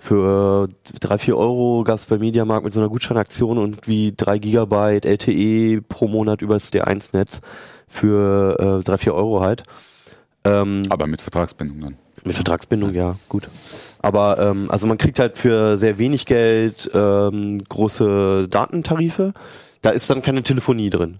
[0.03, 0.67] für
[0.99, 5.05] drei vier Euro gab es bei Mediamarkt mit so einer Gutscheinaktion und wie drei Gigabyte
[5.05, 7.39] LTE pro Monat übers D1-Netz
[7.87, 9.61] für äh, drei vier Euro halt.
[10.43, 11.97] Ähm, Aber mit Vertragsbindung dann.
[12.23, 13.47] mit Vertragsbindung, ja, gut.
[13.99, 19.33] Aber ähm, also man kriegt halt für sehr wenig Geld ähm, große Datentarife.
[19.81, 21.19] Da ist dann keine Telefonie drin.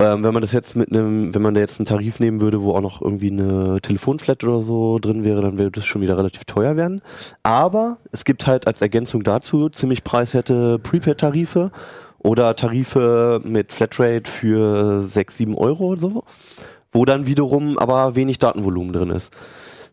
[0.00, 2.62] Ähm, wenn man das jetzt mit einem, wenn man da jetzt einen Tarif nehmen würde,
[2.62, 6.16] wo auch noch irgendwie eine Telefonflat oder so drin wäre, dann würde das schon wieder
[6.16, 7.02] relativ teuer werden.
[7.42, 11.70] Aber es gibt halt als Ergänzung dazu ziemlich preiswerte Prepaid-Tarife
[12.18, 16.24] oder Tarife mit Flatrate für 6, 7 Euro oder so,
[16.92, 19.32] wo dann wiederum aber wenig Datenvolumen drin ist.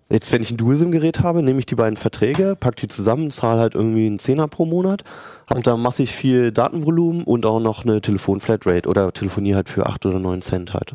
[0.10, 3.60] Jetzt, wenn ich ein Dual-SIM-Gerät habe, nehme ich die beiden Verträge, pack die zusammen, zahle
[3.60, 5.04] halt irgendwie einen Zehner pro Monat,
[5.50, 10.06] hab da massig viel Datenvolumen und auch noch eine Telefon-Flatrate oder telefoniere halt für 8
[10.06, 10.93] oder 9 Cent halt.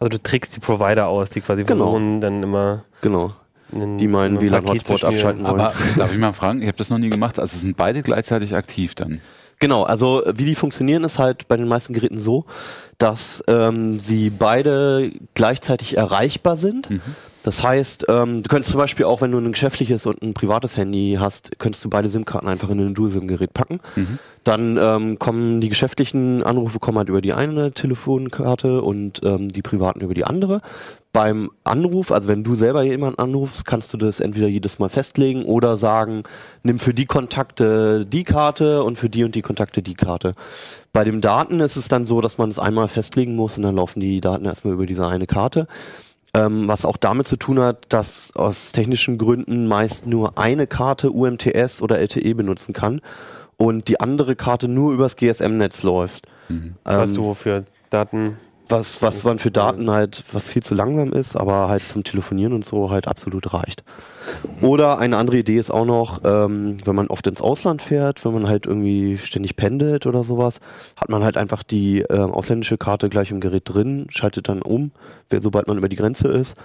[0.00, 1.84] Also du trickst die Provider aus, die quasi Genau.
[1.90, 3.32] versuchen dann immer Genau.
[3.72, 5.60] einen, Die meinen WLAN-Hotspot abschalten wollen.
[5.60, 8.56] Aber darf ich mal fragen, ich habe das noch nie gemacht, also sind beide gleichzeitig
[8.56, 9.20] aktiv dann.
[9.60, 12.44] Genau, also wie die funktionieren, ist halt bei den meisten Geräten so,
[12.98, 16.90] dass ähm, sie beide gleichzeitig erreichbar sind.
[16.90, 17.00] Mhm.
[17.42, 20.76] Das heißt, ähm, du könntest zum Beispiel auch, wenn du ein geschäftliches und ein privates
[20.76, 23.80] Handy hast, könntest du beide SIM-Karten einfach in ein Dual-SIM-Gerät packen.
[23.94, 24.18] Mhm.
[24.44, 29.62] Dann ähm, kommen die geschäftlichen Anrufe kommen halt über die eine Telefonkarte und ähm, die
[29.62, 30.62] privaten über die andere.
[31.12, 35.44] Beim Anruf, also wenn du selber jemanden anrufst, kannst du das entweder jedes Mal festlegen
[35.44, 36.24] oder sagen,
[36.62, 40.34] nimm für die Kontakte die Karte und für die und die Kontakte die Karte.
[40.92, 43.76] Bei den Daten ist es dann so, dass man es einmal festlegen muss und dann
[43.76, 45.66] laufen die Daten erstmal über diese eine Karte.
[46.34, 51.10] Ähm, was auch damit zu tun hat, dass aus technischen Gründen meist nur eine Karte
[51.10, 53.00] UMTS oder LTE benutzen kann
[53.56, 56.26] und die andere Karte nur übers GSM-Netz läuft.
[56.48, 56.74] Mhm.
[56.84, 58.36] Was Ähm, du für Daten.
[58.68, 62.52] Was, was man für Daten halt, was viel zu langsam ist, aber halt zum Telefonieren
[62.52, 63.82] und so halt absolut reicht.
[64.60, 68.32] Oder eine andere Idee ist auch noch, ähm, wenn man oft ins Ausland fährt, wenn
[68.34, 70.60] man halt irgendwie ständig pendelt oder sowas,
[70.96, 74.90] hat man halt einfach die ähm, ausländische Karte gleich im Gerät drin, schaltet dann um,
[75.30, 76.56] wer- sobald man über die Grenze ist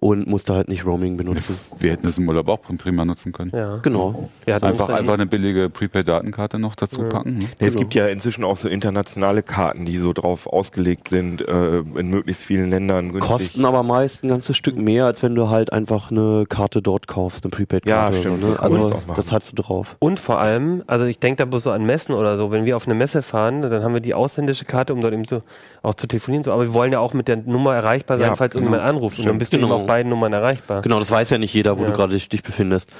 [0.00, 1.58] und musste halt nicht Roaming benutzen.
[1.78, 3.52] Wir hätten es im Urlaub auch prima nutzen können.
[3.54, 3.76] Ja.
[3.82, 4.30] Genau.
[4.46, 7.38] Einfach, einfach eine billige Prepaid-Datenkarte noch dazu packen.
[7.38, 7.44] Ne?
[7.60, 11.78] Ja, Es gibt ja inzwischen auch so internationale Karten, die so drauf ausgelegt sind, äh,
[11.80, 13.30] in möglichst vielen Ländern günstig.
[13.30, 17.06] Kosten aber meist ein ganzes Stück mehr, als wenn du halt einfach eine Karte dort
[17.06, 18.16] kaufst, eine Prepaid-Karte.
[18.16, 18.42] Ja, stimmt.
[18.42, 18.60] So, ne?
[18.60, 19.96] Also das hast du drauf.
[19.98, 22.76] Und vor allem, also ich denke da bloß so an Messen oder so, wenn wir
[22.76, 25.42] auf eine Messe fahren, dann haben wir die ausländische Karte, um dort eben so
[25.82, 28.34] auch zu telefonieren, so, aber wir wollen ja auch mit der Nummer erreichbar sein, Ja,
[28.34, 28.64] falls genau.
[28.66, 29.18] irgendjemand anruft.
[29.18, 29.74] Und dann bist du Genau.
[29.76, 30.82] auf beiden Nummern erreichbar.
[30.82, 31.88] Genau, das weiß ja nicht jeder, wo Ja.
[31.88, 32.90] du gerade dich, dich befindest.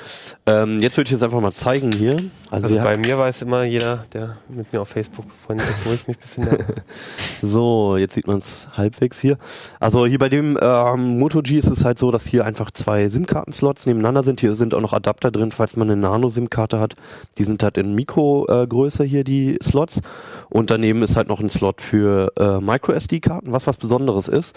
[0.47, 2.17] Ähm, jetzt würde ich jetzt einfach mal zeigen hier.
[2.51, 5.93] Also, Also bei mir weiß immer jeder, der mit mir auf Facebook befreundet ist, wo
[5.93, 6.59] ich mich befinde.
[7.43, 9.39] so, jetzt sieht man es halbwegs hier.
[9.79, 13.09] Also hier bei dem ähm, Moto G ist es halt so, dass hier einfach zwei
[13.09, 14.41] SIM-Karten-Slots nebeneinander sind.
[14.41, 16.97] Hier sind auch noch Adapter drin, falls man eine Nano-SIM-Karte hat.
[17.39, 20.01] Die sind halt in Mikro-Größe hier, die Slots.
[20.49, 24.57] Und daneben ist halt noch ein Slot für äh, Micro-SD-Karten, was was Besonderes ist.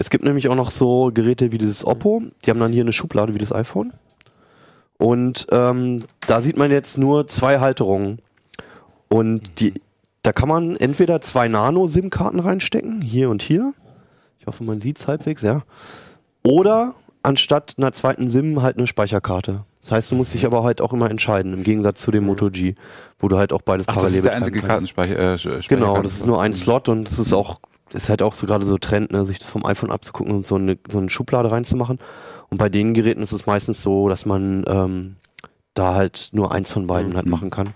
[0.00, 2.22] Es gibt nämlich auch noch so Geräte wie dieses Oppo.
[2.44, 3.92] Die haben dann hier eine Schublade wie das iPhone.
[4.96, 8.20] Und ähm, da sieht man jetzt nur zwei Halterungen.
[9.08, 9.74] Und die,
[10.22, 13.74] da kann man entweder zwei Nano-SIM-Karten reinstecken, hier und hier.
[14.38, 15.62] Ich hoffe, man sieht es halbwegs, ja.
[16.44, 19.64] Oder anstatt einer zweiten SIM halt eine Speicherkarte.
[19.82, 22.50] Das heißt, du musst dich aber halt auch immer entscheiden, im Gegensatz zu dem Moto
[22.50, 22.74] G,
[23.18, 24.94] wo du halt auch beides Ach, das parallel ist der einzige kannst.
[24.96, 25.56] Kartenspeicher.
[25.56, 27.60] Äh, Genau, das ist nur ein Slot und das ist auch, das
[27.94, 30.56] ist halt auch so gerade so Trend, ne, sich das vom iPhone abzugucken und so
[30.56, 31.98] eine, so eine Schublade reinzumachen.
[32.50, 35.16] Und bei den Geräten ist es meistens so, dass man ähm,
[35.74, 37.32] da halt nur eins von beiden halt Mhm.
[37.32, 37.74] machen kann.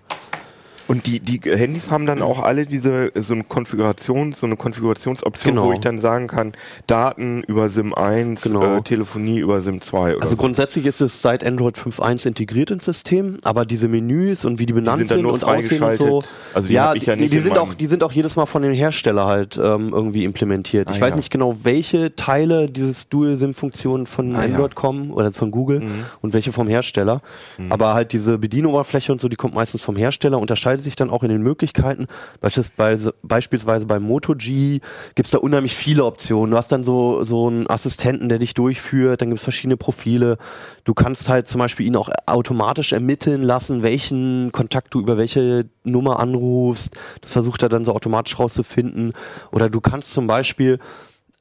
[0.93, 5.55] Und die, die Handys haben dann auch alle diese so eine Konfiguration, so eine Konfigurationsoption,
[5.55, 5.67] Genau.
[5.69, 6.53] wo ich dann sagen kann,
[6.87, 8.77] Daten über SIM 1, Genau.
[8.77, 10.43] äh, Telefonie über SIM 2 oder Also so.
[10.43, 14.75] grundsätzlich ist es seit Android 5.1 integriert ins System, aber diese Menüs und wie die
[14.75, 16.25] benannt sind dann sind nur und aussehen und so.
[16.53, 18.61] Also die ja, ich ja die, die sind auch, die sind auch jedes Mal von
[18.63, 20.89] dem Hersteller halt ähm, irgendwie implementiert.
[20.89, 21.17] Ah, ich weiß ja.
[21.17, 24.45] nicht genau, welche Teile dieses Dual-SIM-Funktion von Ah, ja.
[24.45, 26.05] Android kommen oder von Google Mhm.
[26.21, 27.23] und welche vom Hersteller.
[27.71, 31.23] Aber halt diese Bedienoberfläche und so, die kommt meistens vom Hersteller, unterscheidet sich dann auch
[31.23, 32.07] in den Möglichkeiten.
[32.41, 34.81] Beispielsweise, beispielsweise beim Moto G
[35.15, 36.51] gibt's da unheimlich viele Optionen.
[36.51, 40.37] Du hast dann so, so einen Assistenten, der dich durchführt, dann gibt's verschiedene Profile.
[40.85, 45.67] Du kannst halt zum Beispiel ihn auch automatisch ermitteln lassen, welchen Kontakt du über welche
[45.85, 46.95] Nummer anrufst.
[47.21, 49.13] Das versucht er dann so automatisch rauszufinden.
[49.51, 50.79] Oder du kannst zum Beispiel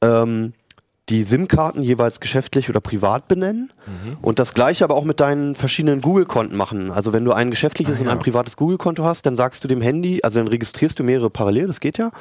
[0.01, 0.53] ähm,
[1.09, 3.73] die SIM-Karten jeweils geschäftlich oder privat benennen
[4.21, 6.89] und das gleiche aber auch mit deinen verschiedenen Google-Konten machen.
[6.91, 10.21] Also wenn du ein geschäftliches und ein privates Google-Konto hast, dann sagst du dem Handy,
[10.23, 12.11] also dann registrierst du mehrere parallel, das geht ja,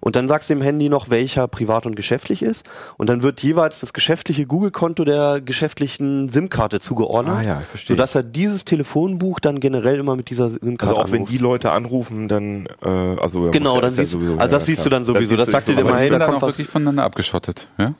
[0.00, 2.64] und dann sagst du dem Handy noch, welcher privat und geschäftlich ist
[2.96, 7.94] und dann wird jeweils das geschäftliche Google-Konto der geschäftlichen SIM-Karte zugeordnet, Ah ja, ich verstehe.
[7.96, 11.32] sodass er dieses Telefonbuch dann generell immer mit dieser SIM-Karte Also auch wenn anruft.
[11.32, 14.50] die Leute anrufen, dann äh, also ja, Genau, ja- dann ist ja siehst- sowieso, also
[14.50, 16.48] das siehst du dann sowieso, das siehst sagt dir immer, hey, da dann kommt auch
[16.48, 17.68] was- wirklich voneinander abgeschottet.
[17.78, 17.92] Ja?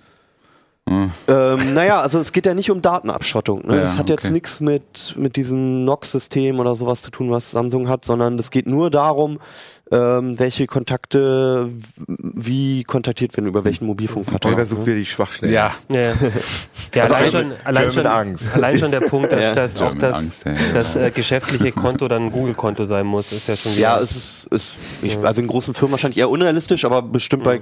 [0.88, 3.66] Ähm, naja, also es geht ja nicht um Datenabschottung.
[3.66, 3.76] Ne?
[3.76, 4.32] Ja, das hat jetzt okay.
[4.32, 8.66] nichts mit, mit diesem NOx-System oder sowas zu tun, was Samsung hat, sondern es geht
[8.66, 9.38] nur darum,
[9.92, 11.68] ähm, welche Kontakte
[12.06, 14.52] wie kontaktiert werden, über welchen Mobilfunkvertrag.
[14.52, 15.52] Holger sucht wieder die Schwachstellen.
[15.52, 15.72] Ja.
[15.94, 16.02] Ja,
[16.94, 18.54] ja Also allein, schon, allein, schon, Angst.
[18.54, 19.54] allein schon der Punkt, dass, Ja.
[19.54, 20.58] dass auch das, Angst, ja, ja.
[20.72, 23.80] das äh, geschäftliche Konto dann ein Google-Konto sein muss, ist ja schon wieder.
[23.82, 27.60] Ja, es ist, ist ich, also in großen Firmen wahrscheinlich eher unrealistisch, aber bestimmt bei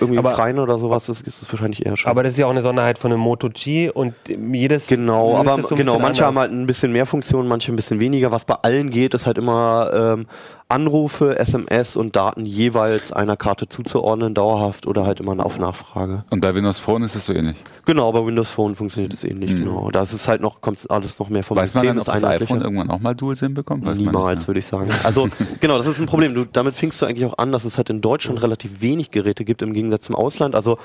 [0.00, 2.10] irgendwie Aber- Freien oder sowas ist, ist es wahrscheinlich eher schon.
[2.10, 4.86] aber das ist ja auch eine Sonderheit von einem Moto G und jedes.
[4.86, 6.50] Genau, aber so ein genau, manche haben anders.
[6.50, 8.32] halt ein bisschen mehr Funktionen, manche ein bisschen weniger.
[8.32, 10.26] Was bei allen geht, ist halt immer ähm,
[10.68, 16.24] Anrufe, SMS und Daten jeweils einer Karte zuzuordnen, dauerhaft oder halt immer auf Nachfrage.
[16.30, 17.56] Und bei Windows Phone ist es so ähnlich.
[17.84, 19.92] Genau, bei Windows Phone funktioniert es ähnlich, genau.
[19.92, 22.20] Da ist es halt noch, kommt alles noch mehr vom Weiß man System, dann, ob
[22.20, 23.86] das iPhone irgendwann auch mal Dual-SIM bekommt?
[23.86, 24.46] Weiß man Niemals, ne?
[24.48, 24.90] würde ich sagen.
[25.04, 25.28] Also,
[25.60, 26.34] genau, das ist ein Problem.
[26.34, 29.44] Du, damit fingst du eigentlich auch an, dass es halt in Deutschland relativ wenig Geräte
[29.44, 30.56] gibt im Gegensatz zum Ausland.
[30.56, 30.78] Also,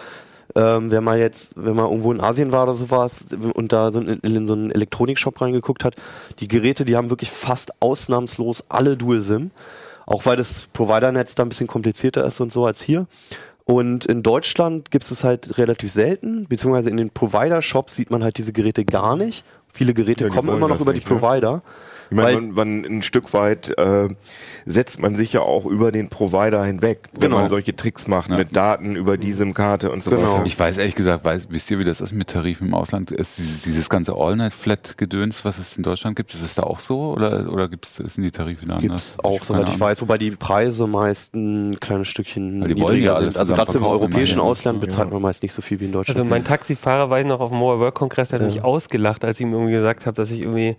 [0.56, 4.00] ähm, wenn man jetzt, wenn man irgendwo in Asien war oder sowas und da so
[4.00, 5.96] in, in so einen Elektronikshop reingeguckt hat,
[6.40, 9.52] die Geräte, die haben wirklich fast ausnahmslos alle Dual-SIM.
[10.06, 13.06] Auch weil das Providernetz da ein bisschen komplizierter ist und so als hier.
[13.64, 18.38] Und in Deutschland gibt es halt relativ selten, beziehungsweise in den Provider-Shops sieht man halt
[18.38, 19.44] diese Geräte gar nicht.
[19.72, 21.62] Viele Geräte Ja, kommen immer noch über nicht, die ne?
[22.12, 24.10] Ich meine, man, man ein Stück weit äh,
[24.66, 27.38] setzt man sich ja auch über den Provider hinweg, wenn Genau.
[27.40, 28.38] man solche Tricks macht Ja.
[28.38, 30.34] mit Daten über die SIM-Karte und so Genau.
[30.34, 30.46] weiter.
[30.46, 33.12] Ich weiß ehrlich gesagt, weiß, wisst ihr, wie das ist mit Tarifen im Ausland?
[33.12, 37.14] Ist dieses, dieses ganze All-Net-Flat-Gedöns, was es in Deutschland gibt, ist es da auch so
[37.14, 39.12] oder, oder gibt's, sind die Tarife da Gibt anders?
[39.18, 43.06] es auch, soweit ich weiß, wobei die Preise meist ein kleines Stückchen die wollen niedriger
[43.06, 43.42] ja alles sind.
[43.42, 44.40] Also gerade im europäischen.
[44.42, 46.20] Ausland bezahlt man meist nicht so viel wie in Deutschland.
[46.20, 49.24] Also mein Taxifahrer, weiß ich noch, auf dem Mobile World Congress, der hat mich ausgelacht,
[49.24, 50.76] als ich ihm irgendwie gesagt habe, dass ich irgendwie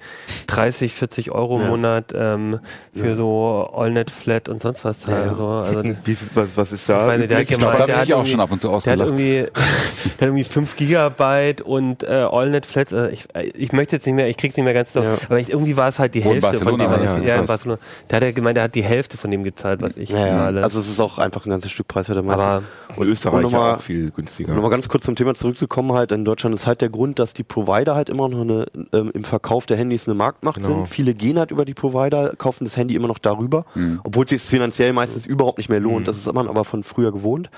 [0.49, 1.69] 30, 40 50 Euro im Ja.
[1.69, 2.59] Monat ähm,
[2.95, 3.15] für Ja.
[3.15, 5.19] so Allnet Flat und sonst was zahlen.
[5.27, 5.35] Ja, ja.
[5.35, 5.47] So.
[5.47, 7.01] Also, Wie, viel- was, was ist da?
[7.03, 8.73] Ich meine, der hat gemeint, der hat ich auch irgendwie- schon ab und zu der
[8.73, 9.09] hat ausgelacht.
[9.09, 12.93] irgendwie, der hat irgendwie 5 Gigabyte und äh, Allnet Flats.
[12.93, 15.17] Äh, ich, ich möchte jetzt nicht mehr, ich krieg's nicht mehr ganz so, Ja.
[15.29, 17.37] aber ich, irgendwie war es halt die Wo Hälfte von dem, was ich, ja, ja,
[17.41, 17.47] in.
[17.47, 17.79] Barcelona.
[18.11, 20.33] Der hat ja gemeint, der hat die Hälfte von dem gezahlt, was ich Ja, ja.
[20.33, 20.63] zahle.
[20.65, 22.45] Also es ist auch einfach ein ganzes Stück preiswerter meistens.
[22.47, 22.63] aber
[22.97, 24.53] Und Österreich Und nochmal- ja auch viel günstiger.
[24.55, 27.43] Nochmal ganz kurz zum Thema zurückzukommen, halt in Deutschland ist halt der Grund, dass die
[27.43, 30.69] Provider halt immer noch eine, ähm, im Verkauf der Handys eine Marktmacht Genau.
[30.69, 30.89] sind.
[30.89, 33.65] Viele gehen halt über die Provider, kaufen das Handy immer noch darüber,
[34.05, 36.09] obwohl es sich finanziell meistens überhaupt nicht mehr lohnt.
[36.09, 37.51] Das ist man aber von früher gewohnt.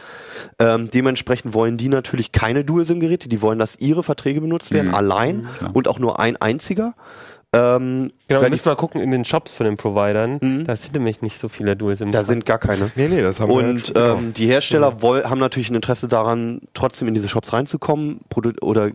[0.59, 4.95] Ähm, dementsprechend wollen die natürlich keine Dual-SIM-Geräte, die wollen, dass ihre Verträge benutzt werden, Mhm.
[4.95, 5.71] allein klar.
[5.75, 6.95] und auch nur ein einziger.
[7.53, 10.39] Ähm, genau, wir müssen mal gucken in den Shops von den Providern.
[10.41, 10.65] Mhm.
[10.65, 12.11] Da sind nämlich nicht so viele Dual SIM.
[12.11, 12.91] da sind gar keine.
[12.97, 14.17] nee, nee, das haben wir Und genau.
[14.17, 18.23] ähm, die Hersteller woll, haben natürlich ein Interesse daran, trotzdem in diese Shops reinzukommen
[18.61, 18.91] oder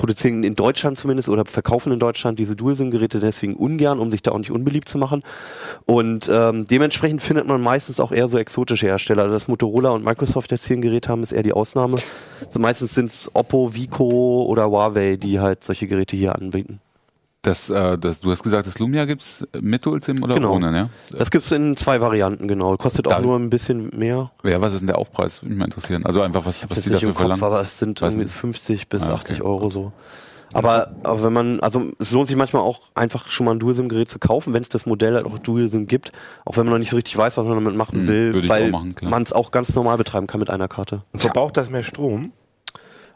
[0.00, 4.32] produzieren in Deutschland zumindest oder verkaufen in Deutschland diese Dual-SIM-Geräte deswegen ungern, um sich da
[4.32, 5.22] auch nicht unbeliebt zu machen.
[5.86, 9.28] Und ähm, dementsprechend findet man meistens auch eher so exotische Hersteller.
[9.28, 11.98] Dass Motorola und Microsoft jetzt hier ein Gerät haben, ist eher die Ausnahme.
[12.48, 16.80] So meistens sind es Oppo, Vico oder Huawei, die halt solche Geräte hier anbieten.
[17.42, 20.54] Das, äh, das, du hast gesagt, das Lumia gibt's mit Dual-SIM oder Genau.
[20.56, 20.90] ohne, ne?
[21.10, 22.76] Das gibt's in zwei Varianten, genau.
[22.76, 24.30] Kostet auch Da- nur ein bisschen mehr.
[24.44, 25.40] Ja, was ist denn der Aufpreis?
[25.42, 26.04] Würde mich mal interessieren.
[26.04, 27.42] Also einfach, was, Ich was das die nicht dafür im Kopf, verlangen.
[27.42, 28.34] aber es sind Weiß irgendwie nicht.
[28.34, 29.48] 50 bis Ah, 80 okay.
[29.48, 29.92] Euro so.
[30.52, 34.08] Aber, aber wenn man, also es lohnt sich manchmal auch einfach schon mal ein Dual-SIM-Gerät
[34.08, 36.10] zu kaufen, wenn es das Modell halt auch Dual-SIM gibt,
[36.44, 38.48] auch wenn man noch nicht so richtig weiß, was man damit machen Mhm, will, auch
[38.48, 41.04] weil man es auch ganz normal betreiben kann mit einer Karte.
[41.12, 42.32] Und verbraucht das mehr Strom?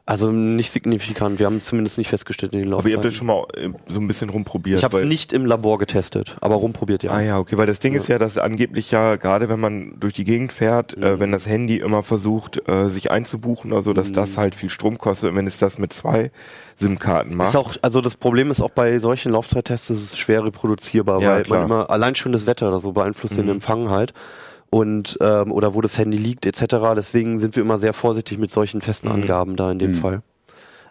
[0.06, 3.48] Also nicht signifikant, wir haben zumindest nicht festgestellt in den Aber ihr habt das Laufzeiten.
[3.56, 4.76] schon mal äh, so ein bisschen rumprobiert.
[4.76, 7.10] Ich habe es nicht im Labor getestet, aber rumprobiert ja.
[7.10, 10.12] Ah ja, okay, weil das Ding ist ja, dass angeblich ja, gerade wenn man durch
[10.12, 11.02] die Gegend fährt, Mhm.
[11.02, 14.68] äh, wenn das Handy immer versucht, äh, sich einzubuchen oder so, dass das halt viel
[14.68, 16.30] Strom kostet, und wenn es das mit zwei
[16.76, 17.50] SIM-Karten macht.
[17.50, 21.30] Ist auch, also das Problem ist auch bei solchen Laufzeittests, es ist schwer reproduzierbar, Ja,
[21.30, 21.60] weil klar.
[21.60, 23.52] man immer allein schon das Wetter oder so beeinflusst den Mhm.
[23.52, 24.12] Empfang halt
[24.74, 26.64] und ähm, oder wo das Handy liegt etc.
[26.96, 29.14] Deswegen sind wir immer sehr vorsichtig mit solchen festen Mhm.
[29.14, 29.94] Angaben da in dem Mhm.
[29.94, 30.22] Fall.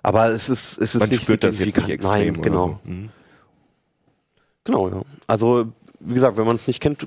[0.03, 2.79] Aber es ist es ist man nicht spürt das jetzt nicht extrem Nein, genau.
[2.85, 2.89] so.
[2.89, 3.09] Mhm.
[4.63, 5.01] Genau, ja.
[5.27, 5.65] Also,
[5.99, 7.05] wie gesagt, wenn man es nicht kennt,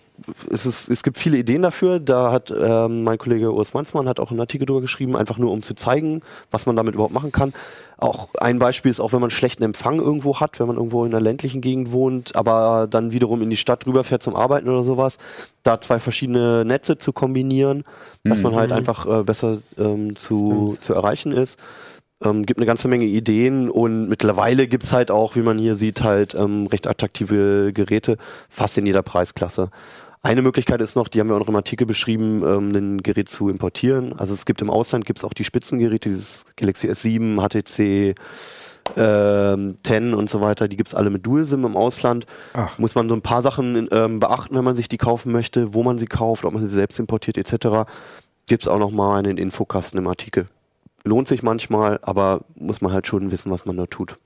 [0.50, 1.98] es, ist, es gibt viele Ideen dafür.
[1.98, 5.52] Da hat ähm, mein Kollege Urs Manzmann hat auch einen Artikel drüber geschrieben, einfach nur
[5.52, 7.54] um zu zeigen, was man damit überhaupt machen kann.
[7.98, 11.12] Auch ein Beispiel ist auch, wenn man schlechten Empfang irgendwo hat, wenn man irgendwo in
[11.12, 15.16] einer ländlichen Gegend wohnt, aber dann wiederum in die Stadt rüberfährt zum Arbeiten oder sowas,
[15.62, 17.84] da zwei verschiedene Netze zu kombinieren,
[18.22, 21.58] dass man halt einfach äh, besser ähm, zu, zu erreichen ist.
[22.22, 26.02] Ähm, gibt eine ganze Menge Ideen und mittlerweile gibt's halt auch, wie man hier sieht,
[26.02, 28.16] halt ähm, recht attraktive Geräte,
[28.48, 29.70] fast in jeder Preisklasse.
[30.26, 33.28] Eine Möglichkeit ist noch, die haben wir auch noch im Artikel beschrieben, ähm, ein Gerät
[33.28, 34.12] zu importieren.
[34.18, 38.16] Also es gibt im Ausland gibt's auch die Spitzengeräte, dieses Galaxy S7, HTC
[38.96, 42.26] ähm, 10 und so weiter, die gibt's alle mit Dual-SIM im Ausland.
[42.54, 42.76] Ach.
[42.76, 45.84] Muss man so ein paar Sachen ähm, beachten, wenn man sich die kaufen möchte, wo
[45.84, 47.88] man sie kauft, ob man sie selbst importiert etc.
[48.48, 50.48] Gibt's auch noch mal einen Infokasten im Artikel.
[51.04, 54.18] Lohnt sich manchmal, aber muss man halt schon wissen, was man da tut.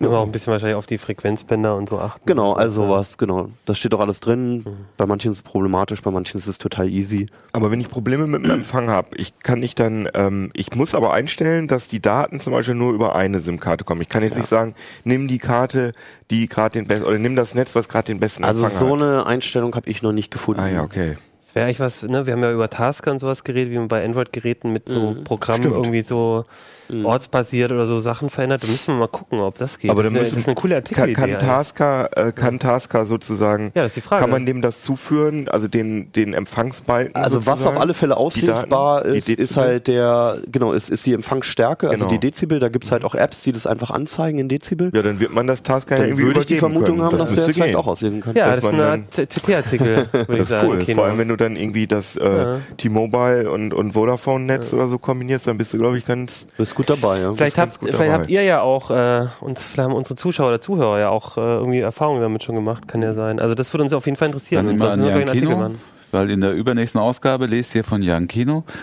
[0.00, 2.20] Wir auch ein bisschen wahrscheinlich auf die Frequenzbänder und so achten.
[2.26, 2.90] Genau, also Ja.
[2.90, 3.48] was, genau.
[3.64, 4.56] Das steht auch alles drin.
[4.58, 4.64] Mhm.
[4.96, 7.26] Bei manchen ist es problematisch, bei manchen ist es total easy.
[7.52, 10.94] Aber wenn ich Probleme mit dem Empfang habe, ich kann nicht dann, ähm, ich muss
[10.94, 14.00] aber einstellen, dass die Daten zum Beispiel nur über eine SIM-Karte kommen.
[14.02, 15.92] Ich kann jetzt nicht sagen, nimm die Karte,
[16.30, 18.96] die gerade den besten, oder nimm das Netz, was gerade den besten Also Empfang so
[18.96, 19.02] hat.
[19.02, 20.60] eine Einstellung habe ich noch nicht gefunden.
[20.60, 21.16] Ah ja, okay.
[21.46, 22.26] Das wäre eigentlich was, ne?
[22.26, 25.24] Wir haben ja über Tasker und sowas geredet, wie man bei Android-Geräten mit so Mhm.
[25.24, 25.76] Programmen Stimmt.
[25.76, 26.44] irgendwie so
[26.88, 27.06] Mhm.
[27.06, 28.62] ortsbasiert oder so Sachen verändert.
[28.62, 29.90] Da müssen wir mal gucken, ob das geht.
[29.90, 31.12] Aber das, müssen- das ist eine coole Kann, Artikelidee.
[31.14, 31.38] kann eigentlich.
[31.48, 34.20] Tasker, äh, kann Tasker sozusagen, ja, das ist die Frage.
[34.20, 39.04] kann man dem das zuführen, also den, den Empfangsbalken Also was auf alle Fälle auslesbar
[39.04, 42.10] ist, ist halt der, genau, ist, ist die Empfangsstärke, also Genau.
[42.18, 42.58] die Dezibel.
[42.58, 44.90] Da gibt's halt auch Apps, die das einfach anzeigen in Dezibel.
[44.94, 47.02] Ja, dann wird man das Tasker ja Dann irgendwie würde ich die Vermutung können.
[47.02, 47.76] haben, dass der das vielleicht gehen.
[47.76, 48.34] auch auslesen kann.
[48.34, 50.68] ja, dass das ist Art CT-Artikel, würde ich Das ist sagen.
[50.68, 50.94] cool.
[50.94, 52.58] Vor allem, wenn du dann irgendwie das äh.
[52.76, 56.46] T-Mobile und, und Vodafone-Netz oder so kombinierst, dann bist du, glaube ich, ganz.
[56.74, 57.32] Gut dabei, ja.
[57.34, 58.12] Vielleicht, habt, gut vielleicht dabei.
[58.20, 61.40] habt ihr ja auch, äh, und vielleicht haben unsere Zuschauer oder Zuhörer ja auch äh,
[61.40, 63.38] irgendwie Erfahrungen damit schon gemacht, kann ja sein.
[63.40, 64.66] Also das würde uns auf jeden Fall interessieren.
[64.66, 65.80] Dann immer an Jan Kino, machen.
[66.10, 68.64] weil in der übernächsten Ausgabe lest ihr von Jan Kino.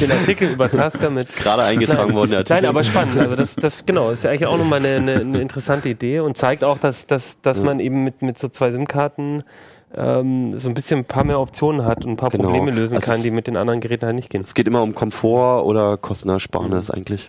[0.00, 2.54] Den Artikel über Tasker mit Gerade eingetragen worden, der Artikel.
[2.62, 3.18] Nein, aber spannend.
[3.18, 6.36] Also das, das genau, ist ja eigentlich auch nochmal eine, eine, eine interessante Idee und
[6.36, 7.64] zeigt auch, dass, dass, dass Ja.
[7.64, 9.42] man eben mit, mit so zwei SIM-Karten
[9.96, 12.44] ähm, so ein bisschen ein paar mehr Optionen hat und ein paar Genau.
[12.44, 14.42] Probleme lösen Also kann, die mit den anderen Geräten halt nicht gehen.
[14.42, 16.94] Es geht immer um Komfort oder Kostenersparnis Mhm.
[16.94, 17.28] eigentlich.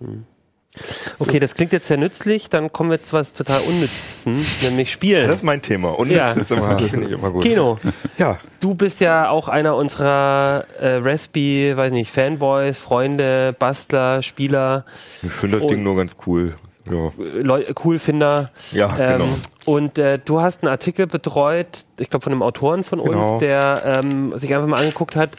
[1.19, 5.28] Okay, das klingt jetzt sehr nützlich, dann kommen wir zu was total Unnützen, nämlich Spielen.
[5.28, 5.89] Das ist mein Thema.
[5.91, 6.30] Und Ja.
[6.30, 7.43] das ist immer, finde ich immer gut.
[7.43, 7.78] Kino,
[8.17, 8.39] Ja.
[8.60, 14.86] du bist ja auch einer unserer äh, Raspi, weiß nicht, Fanboys, Freunde, Bastler, Spieler.
[15.22, 16.55] Ich finde das Und- Ding nur ganz cool.
[16.86, 18.51] Ja, Coolfinder.
[18.71, 19.25] ja Ähm, genau.
[19.65, 23.39] Und äh, du hast einen Artikel betreut, ich glaube von einem Autoren von uns, Genau.
[23.39, 25.31] der ähm, sich einfach mal angeguckt hat,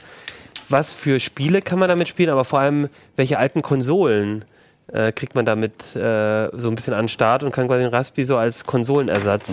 [0.70, 4.44] was für Spiele kann man damit spielen, aber vor allem, welche alten Konsolen
[4.92, 7.92] äh, kriegt man damit äh, so ein bisschen an den Start und kann quasi den
[7.92, 9.48] Raspi so als Konsolenersatz.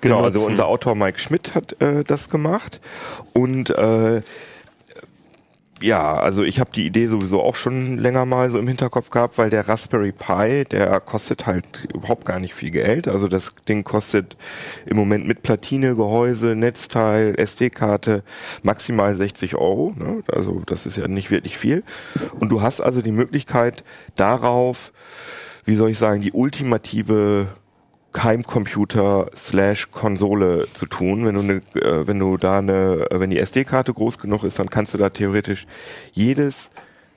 [0.00, 0.50] Genau, also benutzen.
[0.50, 2.80] unser Autor Mike Schmidt hat äh, das gemacht
[3.32, 4.22] und äh,
[5.82, 9.38] ja, also ich habe die Idee sowieso auch schon länger mal so im Hinterkopf gehabt,
[9.38, 13.08] weil der Raspberry Pi, der kostet halt überhaupt gar nicht viel Geld.
[13.08, 14.36] Also das Ding kostet
[14.86, 18.22] im Moment mit Platine, Gehäuse, Netzteil, SD-Karte
[18.62, 19.94] maximal 60 Euro.
[19.98, 20.22] Ne?
[20.28, 21.82] Also das ist ja nicht wirklich viel.
[22.38, 23.84] Und du hast also die Möglichkeit
[24.16, 24.92] darauf,
[25.64, 27.48] wie soll ich sagen, die ultimative
[28.16, 31.26] Heimcomputer slash Konsole zu tun.
[31.26, 34.58] Wenn du ne, äh, wenn du da eine, äh, wenn die SD-Karte groß genug ist,
[34.58, 35.66] dann kannst du da theoretisch
[36.12, 36.70] jedes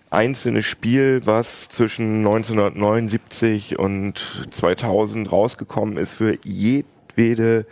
[0.09, 7.65] einzelne Spiel, was zwischen 1979 und 2000 rausgekommen ist, für jedwede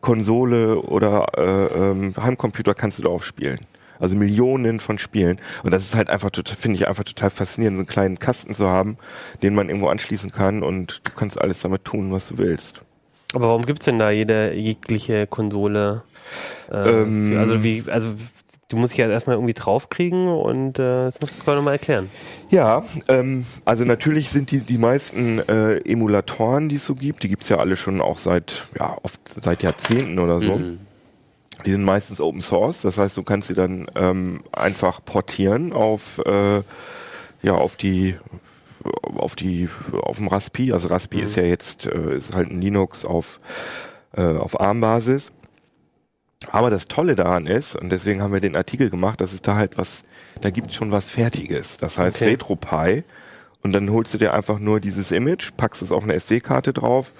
[0.00, 3.58] Konsole oder äh, ähm, Heimcomputer kannst du darauf spielen.
[4.00, 5.38] Also Millionen von Spielen.
[5.62, 8.66] Und das ist halt einfach, finde ich einfach total faszinierend, so einen kleinen Kasten zu
[8.68, 8.96] haben,
[9.42, 12.80] den man irgendwo anschließen kann und du kannst alles damit tun, was du willst.
[13.34, 16.02] Aber warum gibt's denn da jede jegliche Konsole?
[16.70, 18.14] Äh, Ähm, für- also wie, also
[18.68, 22.08] du musst dich ja erstmal irgendwie draufkriegen und äh, das musst du gerade nochmal erklären.
[22.50, 27.28] Ja, ähm, also natürlich sind die, die meisten äh, Emulatoren, die es so gibt, die
[27.28, 30.60] gibt's ja alle schon auch seit, ja, oft seit Jahrzehnten oder so.
[31.64, 36.18] Die sind meistens Open Source, das heißt, du kannst sie dann ähm, einfach portieren auf,
[36.24, 36.62] äh,
[37.42, 38.16] ja, auf die
[39.04, 40.72] auf die auf dem Raspi.
[40.72, 43.40] Also Raspi ist ja jetzt äh, ist halt ein Linux auf
[44.16, 45.30] äh, auf ARM-Basis.
[46.50, 49.56] Aber das Tolle daran ist, und deswegen haben wir den Artikel gemacht, dass es da
[49.56, 50.04] halt was,
[50.40, 51.76] da gibt schon was Fertiges.
[51.76, 52.30] Das heißt Okay.
[52.30, 53.04] RetroPie.
[53.62, 57.12] Und dann holst du dir einfach nur dieses Image, packst es auf eine SD-Karte drauf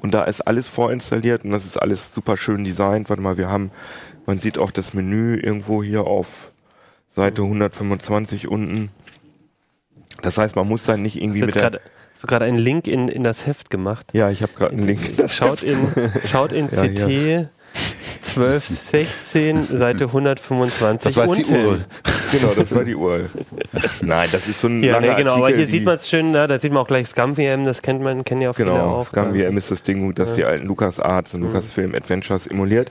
[0.00, 3.08] und da ist alles vorinstalliert und das ist alles super schön designt.
[3.08, 3.72] Warte mal, wir haben,
[4.24, 6.52] man sieht auch das Menü irgendwo hier auf
[7.16, 8.90] Seite 125 unten.
[10.22, 13.08] Das heißt, man muss dann nicht irgendwie mit du der, du gerade einen Link in,
[13.08, 14.06] in das Heft gemacht?
[14.12, 15.00] ja, ich habe gerade einen Link.
[15.28, 15.78] Schaut in,
[16.30, 17.48] schaut in Ja, CT
[18.36, 21.14] 1216, Seite 125.
[21.14, 21.84] Das war die unten.
[22.32, 23.30] Genau, das war die URL.
[24.02, 26.30] Nein, das ist so ein Ja, nee, genau, aber Artikel, hier sieht man es schön,
[26.30, 26.46] ne?
[26.46, 29.06] da sieht man auch gleich ScumVM, das kennt man, kennen ja auch viele Genau, auch.
[29.06, 31.42] ScumVM ist das Ding, das die alten LucasArts Mhm.
[31.42, 32.90] und Lucasfilm Adventures emuliert.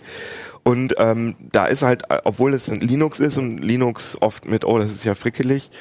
[0.64, 4.78] Und ähm, da ist halt, obwohl es ein Linux ist und Linux oft mit, oh,
[4.80, 5.72] das ist ja frickelig,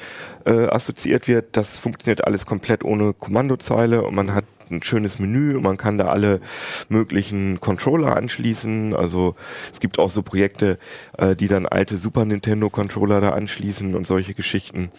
[0.45, 5.57] äh, assoziiert wird, das funktioniert alles komplett ohne Kommandozeile und man hat ein schönes Menü
[5.57, 6.41] und man kann da alle
[6.89, 8.95] möglichen Controller anschließen.
[8.95, 9.35] Also
[9.73, 10.79] es gibt auch so Projekte,
[11.19, 14.91] äh, die dann alte Super Nintendo Controller da anschließen und solche Geschichten.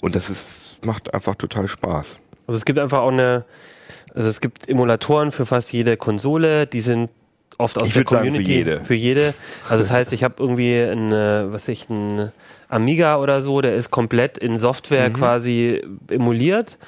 [0.00, 2.18] Und das ist, macht einfach total Spaß.
[2.46, 3.44] Also es gibt einfach auch eine,
[4.14, 7.10] also es gibt Emulatoren für fast jede Konsole, die sind
[7.58, 8.52] oft aus Ich der würd sagen, für Community.
[8.54, 8.84] jede.
[8.84, 9.34] Für jede.
[9.68, 12.32] Also das heißt, ich habe irgendwie ein, äh, was ich, ein
[12.68, 15.12] Amiga oder so, der ist komplett in Software Mhm.
[15.12, 16.78] quasi emuliert.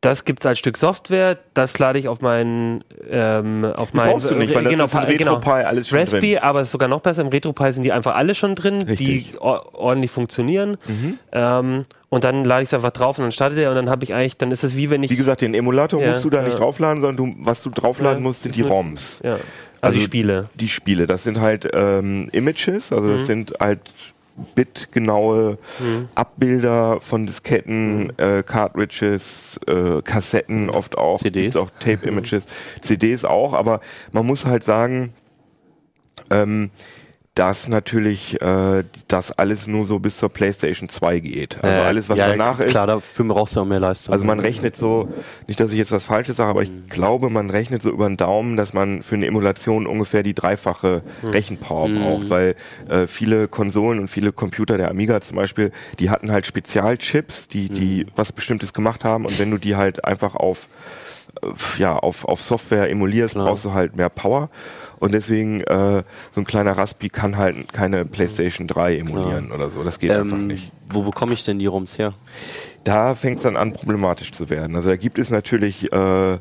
[0.00, 4.36] Das gibt's als Stück Software, das lade ich auf meinen, ähm, auf meinen, brauchst du
[4.36, 5.34] nicht, weil das ist in genau.
[5.34, 6.38] RetroPie alles schon Raspi, drin.
[6.38, 9.32] aber es ist sogar noch besser, im RetroPie sind die einfach alle schon drin, Richtig.
[9.32, 10.76] die or ordentlich funktionieren.
[10.86, 11.18] Mhm.
[11.32, 14.04] Ähm, und dann lade ich es einfach drauf und dann startet er und dann habe
[14.04, 16.30] ich eigentlich, dann ist es wie wenn ich Wie gesagt, den Emulator Ja, musst du
[16.30, 16.44] da ja.
[16.44, 18.22] nicht draufladen, sondern du, was du draufladen Ja.
[18.22, 18.68] musst, sind die Mhm.
[18.70, 19.18] ROMs.
[19.24, 19.32] Ja.
[19.32, 19.42] Also,
[19.80, 20.48] Also die Spiele.
[20.54, 23.12] Die Spiele, das sind halt ähm, Images, also Mhm.
[23.16, 23.80] das sind halt
[24.54, 25.58] bitgenaue
[26.14, 31.56] Abbilder von Disketten, äh, Cartridges, äh, Kassetten oft auch, CDs.
[31.56, 32.44] Auch Tape-Images,
[32.80, 33.80] CDs auch, aber
[34.12, 35.12] man muss halt sagen,
[36.30, 36.70] ähm,
[37.38, 41.62] dass natürlich äh, das alles nur so bis zur PlayStation 2 geht.
[41.62, 44.12] Also Äh, alles, was ja, danach ist, Klar, dafür brauchst du auch mehr Leistung.
[44.12, 45.08] also man rechnet so,
[45.46, 48.16] nicht, dass ich jetzt was Falsches sage, aber ich glaube, man rechnet so über den
[48.16, 52.56] Daumen, dass man für eine Emulation ungefähr die dreifache Rechenpower braucht, weil
[52.88, 55.70] äh, viele Konsolen und viele Computer, der Amiga zum Beispiel,
[56.00, 60.04] die hatten halt Spezialchips, die, die was Bestimmtes gemacht haben und wenn du die halt
[60.04, 60.68] einfach auf
[61.42, 61.46] äh,
[61.78, 63.46] ja, auf, auf Software emulierst, Klar.
[63.46, 64.50] brauchst du halt mehr Power.
[64.98, 69.84] Und deswegen, äh, so ein kleiner Raspi kann halt keine PlayStation 3 emulieren oder so.
[69.84, 72.14] Das geht einfach ähm, nicht Wo bekomme ich denn die ROMs her?
[72.88, 74.74] da fängt es dann an, problematisch zu werden.
[74.74, 76.38] Also da gibt es natürlich äh,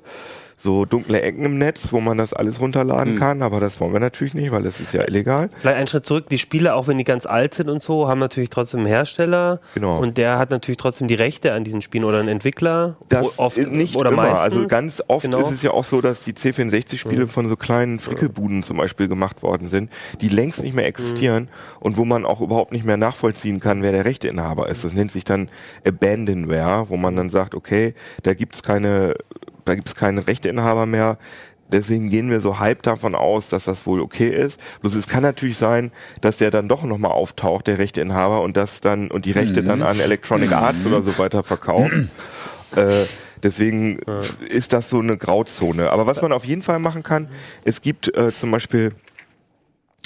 [0.60, 3.20] so dunkle Ecken im Netz, wo man das alles runterladen Hm.
[3.20, 5.52] kann, aber das wollen wir natürlich nicht, weil das ist ja illegal.
[5.62, 8.18] Vielleicht einen Schritt zurück, die Spiele, auch wenn die ganz alt sind und so, haben
[8.20, 9.60] natürlich trotzdem einen Hersteller.
[9.76, 10.00] Genau.
[10.00, 12.96] Und der hat natürlich trotzdem die Rechte an diesen Spielen oder einen Entwickler.
[13.10, 14.24] Das oft, ist nicht oder immer.
[14.24, 14.40] meistens.
[14.40, 15.42] Also ganz oft Genau.
[15.42, 19.44] ist es ja auch so, dass die C64-Spiele von so kleinen Frickelbuden zum Beispiel gemacht
[19.44, 19.92] worden sind,
[20.22, 21.50] die längst nicht mehr existieren
[21.80, 24.84] und wo man auch überhaupt nicht mehr nachvollziehen kann, wer der Rechteinhaber ist.
[24.84, 25.50] Das nennt sich dann
[25.86, 27.94] Abandonware, wo man dann sagt, okay,
[28.24, 29.14] da gibt's keine
[29.68, 31.18] da gibt es keine Rechteinhaber mehr.
[31.70, 34.58] Deswegen gehen wir so halb davon aus, dass das wohl okay ist.
[34.82, 35.92] Bloß es kann natürlich sein,
[36.22, 39.82] dass der dann doch nochmal auftaucht, der Rechteinhaber, und das dann und die Rechte dann
[39.82, 41.92] an Electronic Arts oder so weiter verkauft.
[42.76, 43.04] äh,
[43.44, 44.00] deswegen
[44.48, 45.92] ist das so eine Grauzone.
[45.92, 47.28] Aber was man auf jeden Fall machen kann,
[47.66, 48.94] es gibt äh, zum Beispiel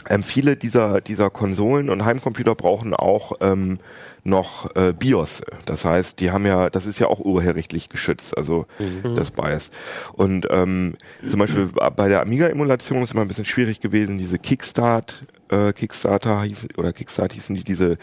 [0.10, 3.80] ähm, viele dieser, dieser Konsolen und Heimcomputer brauchen auch ähm,
[4.24, 5.42] noch äh, BIOS.
[5.66, 8.66] Das heißt, die haben ja, das ist ja auch urheberrechtlich geschützt, also
[9.16, 9.72] das BIOS.
[10.14, 10.96] Und ähm,
[11.28, 16.44] zum Beispiel bei der Amiga-Emulation ist immer ein bisschen schwierig gewesen, diese Kickstart, äh, Kickstarter
[16.44, 17.98] hieß, oder Kickstart hießen die, diese,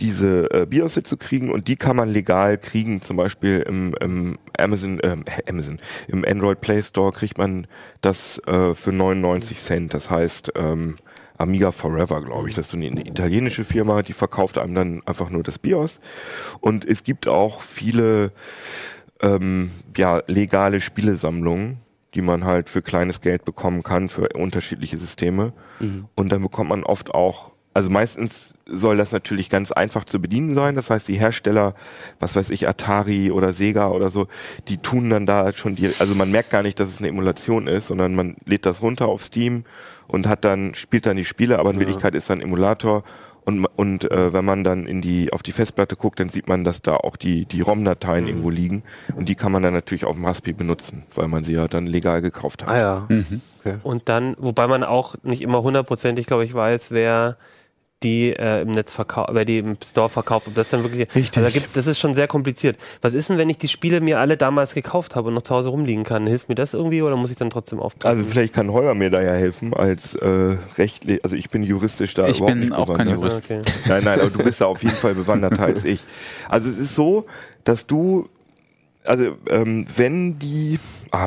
[0.00, 4.38] diese äh, BIOS zu kriegen und die kann man legal kriegen, zum Beispiel im, im
[4.58, 7.66] Amazon, ähm, Amazon, im Android Play Store kriegt man
[8.00, 9.92] das äh, für 99 Cent.
[9.92, 10.96] Das heißt, ähm,
[11.38, 12.54] Amiga Forever, glaube ich.
[12.54, 15.98] Das ist so eine italienische Firma, die verkauft einem dann einfach nur das BIOS.
[16.60, 18.32] Und es gibt auch viele
[19.20, 21.78] ähm, ja, legale Spielesammlungen,
[22.14, 25.52] die man halt für kleines Geld bekommen kann für unterschiedliche Systeme.
[26.14, 30.54] Und dann bekommt man oft auch, also meistens soll das natürlich ganz einfach zu bedienen
[30.54, 30.76] sein.
[30.76, 31.74] Das heißt, die Hersteller,
[32.18, 34.28] was weiß ich, Atari oder Sega oder so,
[34.68, 37.66] die tun dann da schon die, also man merkt gar nicht, dass es eine Emulation
[37.66, 39.64] ist, sondern man lädt das runter auf Steam
[40.08, 43.04] und hat dann, spielt dann die Spiele, aber in Wirklichkeit ist dann Emulator.
[43.44, 46.64] Und, und äh, wenn man dann in die auf die Festplatte guckt, dann sieht man,
[46.64, 48.82] dass da auch die die ROM-Dateien irgendwo liegen
[49.14, 51.86] und die kann man dann natürlich auf dem Raspberry benutzen, weil man sie ja dann
[51.86, 52.70] legal gekauft hat.
[52.70, 53.08] Ah ja.
[53.60, 53.76] Okay.
[53.82, 57.36] Und dann, wobei man auch nicht immer hundertprozentig, glaube ich, weiß, wer
[58.02, 61.08] die äh, im Netz verkauft, wer die im Store verkauft, ob das dann wirklich.
[61.14, 61.38] Richtig.
[61.38, 62.76] Also da gibt, das ist schon sehr kompliziert.
[63.00, 65.54] Was ist denn, wenn ich die Spiele mir alle damals gekauft habe und noch zu
[65.54, 66.26] Hause rumliegen kann?
[66.26, 68.18] Hilft mir das irgendwie oder muss ich dann trotzdem aufpassen?
[68.18, 72.12] Also vielleicht kann Heuer mir da ja helfen als äh, rechtlich, also ich bin juristisch
[72.14, 73.16] da Ich überhaupt bin nicht auch kein bewandert.
[73.16, 73.44] Jurist.
[73.44, 73.62] okay.
[73.88, 76.04] Nein, nein, aber du bist da auf jeden Fall bewanderter als ich.
[76.48, 77.26] Also es ist so,
[77.64, 78.28] dass du,
[79.06, 80.78] also ähm, wenn die,
[81.10, 81.26] ah,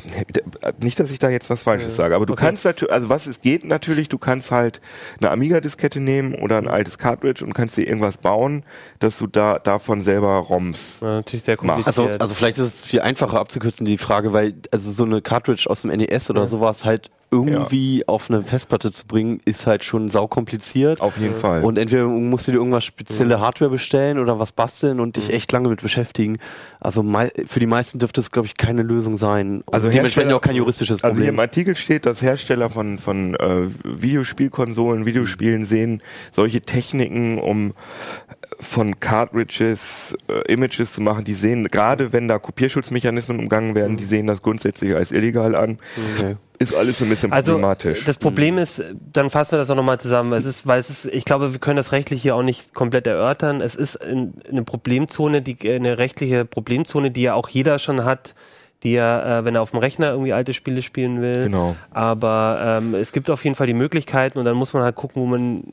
[0.79, 2.45] nicht, dass ich da jetzt was Falsches sage, aber du Okay.
[2.45, 4.81] kannst natürlich, also was es geht natürlich, du kannst halt
[5.19, 8.63] eine Amiga-Diskette nehmen oder ein altes Cartridge und kannst dir irgendwas bauen,
[8.99, 10.97] dass du da davon selber ROMs.
[11.01, 11.75] Ja, natürlich sehr Mach.
[11.75, 12.07] kompliziert.
[12.07, 15.69] Also, also vielleicht ist es viel einfacher abzukürzen, die Frage, weil also so eine Cartridge
[15.69, 20.09] aus dem NES oder sowas halt irgendwie auf eine Festplatte zu bringen, ist halt schon
[20.09, 20.99] saukompliziert.
[21.01, 21.63] Auf jeden Fall.
[21.63, 25.51] Und entweder musst du dir irgendwas spezielle Hardware bestellen oder was basteln und dich echt
[25.51, 26.39] lange mit beschäftigen.
[26.79, 27.03] Also
[27.45, 29.61] für die meisten dürfte es, glaube ich, keine Lösung sein.
[29.65, 31.35] Und Also dementsprechend auch kein juristisches Also hier Problem.
[31.35, 36.01] im Artikel steht, dass Hersteller von, von äh, Videospielkonsolen, Videospielen sehen
[36.31, 37.73] solche Techniken, um
[38.59, 44.03] von Cartridges äh, Images zu machen, die sehen, gerade wenn da Kopierschutzmechanismen umgangen werden, die
[44.03, 45.77] sehen das grundsätzlich als illegal an.
[46.15, 46.35] Okay.
[46.61, 48.03] Ist alles so ein bisschen Also problematisch.
[48.03, 48.83] das Problem ist,
[49.13, 50.33] dann fassen wir das auch nochmal zusammen.
[50.33, 53.07] Es ist, weil es ist, ich glaube, wir können das rechtlich hier auch nicht komplett
[53.07, 53.61] erörtern.
[53.61, 58.35] Es ist in, eine Problemzone, die eine rechtliche Problemzone, die ja auch jeder schon hat,
[58.83, 61.43] die ja, äh, wenn er auf dem Rechner irgendwie alte Spiele spielen will.
[61.43, 61.75] Genau.
[61.91, 65.21] Aber ähm, es gibt auf jeden Fall die Möglichkeiten und dann muss man halt gucken,
[65.21, 65.63] wo man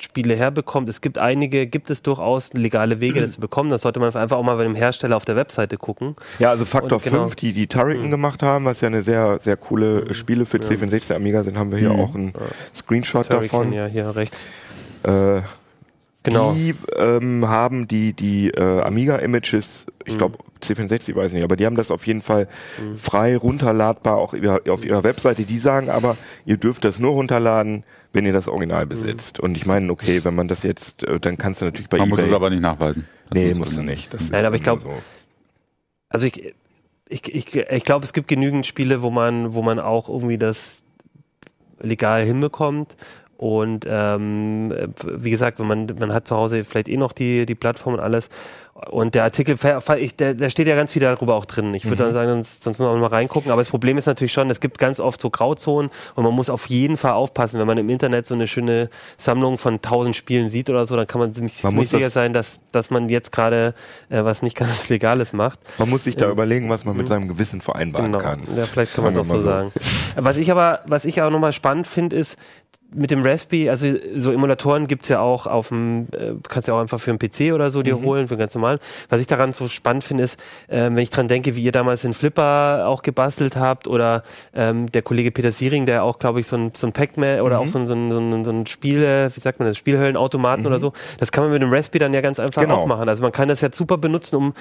[0.00, 0.88] Spiele herbekommt.
[0.88, 3.70] Es gibt einige, gibt es durchaus legale Wege, das zu bekommen.
[3.70, 6.16] Das sollte man einfach auch mal bei dem Hersteller auf der Webseite gucken.
[6.38, 7.22] Ja, also Faktor Und genau.
[7.22, 11.14] 5, die die Turrican gemacht haben, was ja eine sehr, sehr coole Spiele für C64
[11.14, 12.32] Amiga sind, haben wir hier auch einen
[12.76, 13.72] Screenshot Turrican, davon.
[13.72, 14.36] ja, hier rechts.
[15.04, 15.40] Äh,
[16.26, 16.52] Genau.
[16.52, 20.18] Die ähm, haben die, die äh, Amiga-Images, ich Mhm.
[20.18, 22.48] glaube C64 weiß ich nicht, aber die haben das auf jeden Fall
[22.96, 24.34] frei runterladbar auch
[24.68, 25.44] auf ihrer Webseite.
[25.44, 28.88] Die sagen aber, ihr dürft das nur runterladen, wenn ihr das Original Mhm.
[28.88, 29.38] besitzt.
[29.38, 32.08] Und ich meine, okay, wenn man das jetzt, äh, dann kannst du natürlich bei Man
[32.08, 32.30] muss eBay...
[32.30, 33.06] es aber nicht nachweisen.
[33.30, 34.12] Das nee, muss musst du nicht.
[34.12, 35.02] Das Nein, ist aber ich immer glaub, so.
[36.08, 36.54] Also ich,
[37.08, 40.84] ich, ich, ich glaube, es gibt genügend Spiele, wo man, wo man auch irgendwie das
[41.80, 42.96] legal hinbekommt.
[43.36, 44.72] Und ähm,
[45.04, 48.00] wie gesagt, wenn man, man hat zu Hause vielleicht eh noch die, die Plattform und
[48.00, 48.28] alles.
[48.90, 51.72] Und der Artikel, der, da steht ja ganz viel darüber auch drin.
[51.72, 53.50] Ich würde dann sagen, sonst, sonst muss man mal reingucken.
[53.50, 56.50] Aber das Problem ist natürlich schon, es gibt ganz oft so Grauzonen und man muss
[56.50, 57.58] auf jeden Fall aufpassen.
[57.58, 61.06] Wenn man im Internet so eine schöne Sammlung von tausend Spielen sieht oder so, dann
[61.06, 63.72] kann man ziemlich, Man ziemlich muss das- sicher sein, dass, dass man jetzt gerade
[64.10, 65.58] äh, was nicht ganz Legales macht.
[65.78, 68.44] Man muss sich da überlegen, was man mit seinem Gewissen vereinbaren kann.
[68.44, 68.58] Genau.
[68.58, 69.72] Ja, vielleicht kann man Sagen so mal sagen.
[70.16, 72.36] Was ich aber, was ich auch nochmal spannend finde, ist,
[72.94, 76.80] mit dem Raspberry, also so Emulatoren gibt's ja auch auf dem, äh, kannst ja auch
[76.80, 78.78] einfach für einen PC oder so dir holen, für ganz normal.
[79.08, 82.02] Was ich daran so spannend finde, ist, ähm, wenn ich dran denke, wie ihr damals
[82.02, 84.22] den Flipper auch gebastelt habt oder
[84.54, 87.58] ähm, der Kollege Peter Siering, der auch, glaube ich, so ein, so ein Pac-Man oder
[87.58, 90.66] auch so ein, so ein, so ein, so ein Spiele, wie sagt man das, Spielhöllenautomaten
[90.66, 92.76] oder so, das kann man mit dem Raspberry dann ja ganz einfach Genau.
[92.76, 93.08] auch machen.
[93.08, 94.54] Also man kann das jetzt super benutzen, um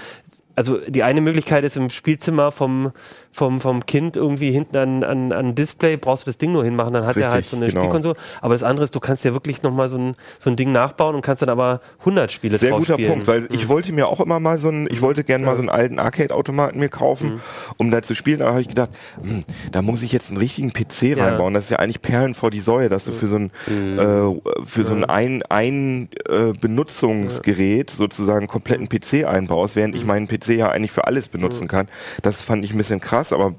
[0.55, 2.91] also die eine Möglichkeit ist im Spielzimmer vom,
[3.35, 6.93] vom, vom Kind irgendwie hinten an, an, an Display, brauchst du das Ding nur hinmachen,
[6.93, 7.81] dann hat er halt Richtig, so eine genau.
[7.81, 8.15] Spielkonsole.
[8.41, 11.15] Aber das andere ist, du kannst ja wirklich nochmal so ein, so ein Ding nachbauen
[11.15, 13.09] und kannst dann aber 100 Spiele Sehr guter spielen.
[13.09, 15.61] Punkt, weil ich wollte mir auch immer mal so einen, ich wollte gerne mal so
[15.61, 17.41] einen alten Arcade-Automaten mir kaufen,
[17.75, 18.39] um da zu spielen.
[18.39, 21.25] Da habe ich gedacht, hm, da muss ich jetzt einen richtigen PC Ja.
[21.25, 21.53] reinbauen.
[21.53, 24.83] Das ist ja eigentlich Perlen vor die Säue, dass du für so ein, äh, für
[24.83, 30.49] so ein ein, ein äh, Benutzungsgerät sozusagen einen kompletten PC einbaust, während ich meinen PC
[30.57, 31.87] ja eigentlich für alles benutzen kann.
[32.21, 33.55] Das fand ich ein bisschen krass, aber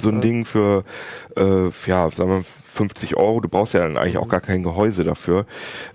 [0.00, 0.84] so ein Ding für,
[1.36, 5.04] äh, ja, sagen wir 50 Euro, du brauchst ja dann eigentlich auch gar kein Gehäuse
[5.04, 5.46] dafür.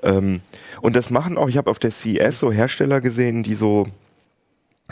[0.01, 0.41] Ähm,
[0.81, 3.87] und das machen auch, ich habe auf der CES so Hersteller gesehen, die so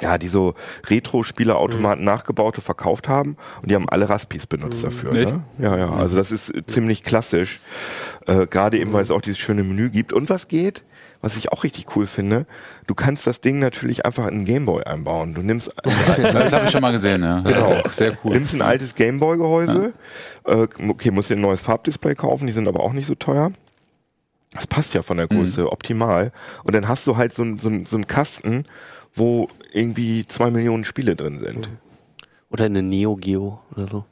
[0.01, 0.53] ja, die so
[0.87, 5.13] Retro-Spieleautomaten nachgebaute verkauft haben und die haben alle Raspis benutzt dafür.
[5.13, 5.33] Echt?
[5.33, 5.43] Ne?
[5.57, 7.59] Ja, ja, also das ist ziemlich klassisch.
[8.25, 10.13] Äh, Gerade eben, weil es auch dieses schöne Menü gibt.
[10.13, 10.83] Und was geht,
[11.21, 12.45] was ich auch richtig cool finde,
[12.87, 15.33] du kannst das Ding natürlich einfach in einen Gameboy einbauen.
[15.33, 17.41] Du nimmst, Das habe ich schon mal gesehen, ja.
[17.41, 17.81] Genau.
[17.91, 18.33] Sehr cool.
[18.33, 19.93] nimmst ein altes Gameboy-Gehäuse,
[20.45, 23.51] äh, okay, musst dir ein neues Farbdisplay kaufen, die sind aber auch nicht so teuer.
[24.53, 26.31] Das passt ja von der Größe optimal.
[26.63, 28.65] Und dann hast du halt so, ein- so, ein- so einen Kasten,
[29.13, 31.69] wo irgendwie zwei Millionen Spiele drin sind.
[32.49, 34.05] Oder eine Neo Geo oder so.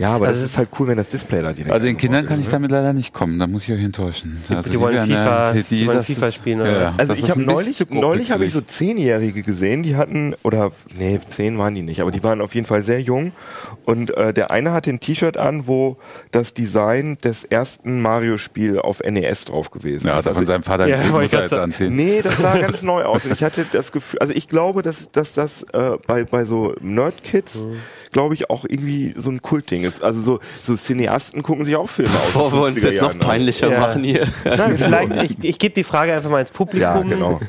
[0.00, 2.22] Ja, aber Also das ist halt cool, wenn das Display da direkt Also den Kindern
[2.22, 2.52] ist, kann ich ne?
[2.52, 3.36] damit leider nicht kommen.
[3.40, 4.40] Da muss ich euch enttäuschen.
[4.48, 6.94] Also die wollen FIFA äh, die wollen das FIFA ist- spielen, oder Ja.
[6.96, 8.60] Also ich ist habe neulich, neulich habe ich so.
[8.60, 12.66] Zehnjährige gesehen, die hatten, oder nee, zehn waren die nicht, aber die waren auf jeden
[12.68, 13.32] Fall sehr jung.
[13.84, 15.96] Und äh, der eine hatte ein T-Shirt an, wo
[16.30, 20.26] das Design des ersten Mario-Spiel auf NES drauf gewesen Ja, ist.
[20.28, 21.96] also von seinem Vater Ja, muss er jetzt anziehen.
[21.96, 23.24] Nee, das sah ganz neu aus.
[23.24, 26.74] Und ich hatte das Gefühl, also ich glaube, dass, dass das äh, bei, bei so
[26.80, 27.76] Nerd-Kids, Mhm.
[28.12, 29.87] glaube ich, auch irgendwie so ein Kultding ist.
[30.02, 32.26] Also so, so Cineasten gucken sich auch Filme aus.
[32.26, 33.26] Bevor wir uns 50er jetzt noch Jahren an.
[33.28, 33.80] peinlicher Ja.
[33.80, 34.28] machen hier.
[34.44, 36.80] Nein, vielleicht, ich, ich gebe die Frage einfach mal ins Publikum.
[36.80, 37.40] Ja, genau.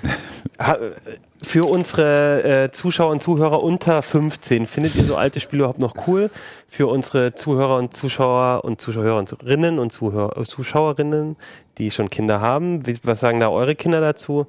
[1.41, 5.95] Für unsere äh, Zuschauer und Zuhörer unter 15, findet ihr so alte Spiele überhaupt noch
[6.07, 6.29] cool?
[6.67, 11.37] Für unsere Zuhörer und Zuschauer und Zuschauerinnen und Zuhörer, äh, Zuschauerinnen,
[11.77, 14.47] die schon Kinder haben, wie, was sagen da eure Kinder dazu?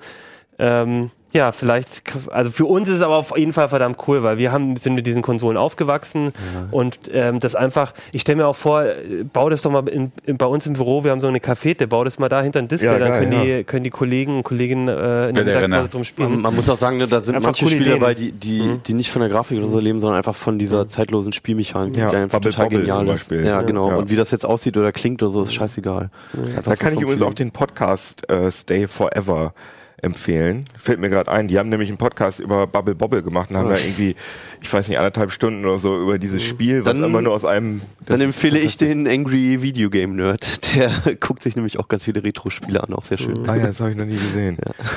[0.58, 4.38] Ähm, ja, vielleicht, also für uns ist es aber auf jeden Fall verdammt cool, weil
[4.38, 6.32] wir haben, sind mit diesen Konsolen aufgewachsen
[6.70, 8.94] und ähm, das einfach, ich stelle mir auch vor, äh,
[9.32, 11.86] bau das doch mal in, in, bei uns im Büro, wir haben so eine Cafete,
[11.86, 13.58] bau das mal da hinter ein Display, Ja, dann geil, können, ja.
[13.58, 16.30] die, können die Kollegen und Kolleginnen äh, in der Ja, Mittagspause drum spielen.
[16.32, 18.60] Man, man muss auch sagen, ne, da sind Einfach manche coole Spiele dabei, die, die,
[18.62, 18.82] Mhm.
[18.86, 22.10] die nicht von der Grafik oder so leben, sondern einfach von dieser zeitlosen Spielmechanik, Ja,
[22.10, 23.46] die einfach Bubble total Bobble genial zum ist.
[23.46, 23.90] Ja, genau.
[23.90, 23.96] Ja.
[23.96, 26.10] Und wie das jetzt aussieht oder klingt oder so, ist scheißegal.
[26.56, 29.54] Einfach Da so kann ich übrigens auch den Podcast äh, Stay Forever
[30.02, 30.66] empfehlen.
[30.78, 31.48] Fällt mir gerade ein.
[31.48, 34.16] Die haben nämlich einen Podcast über Bubble Bobble gemacht und haben da irgendwie,
[34.60, 37.44] ich weiß nicht, anderthalb Stunden oder so über dieses Spiel, was Dann- immer nur aus
[37.44, 37.82] einem.
[38.06, 40.74] Dann empfehle ich den Angry Video Game Nerd.
[40.74, 43.34] Der guckt sich nämlich auch ganz viele Retro-Spiele an, auch sehr schön.
[43.48, 44.56] Ah ja, das habe ich noch nie gesehen.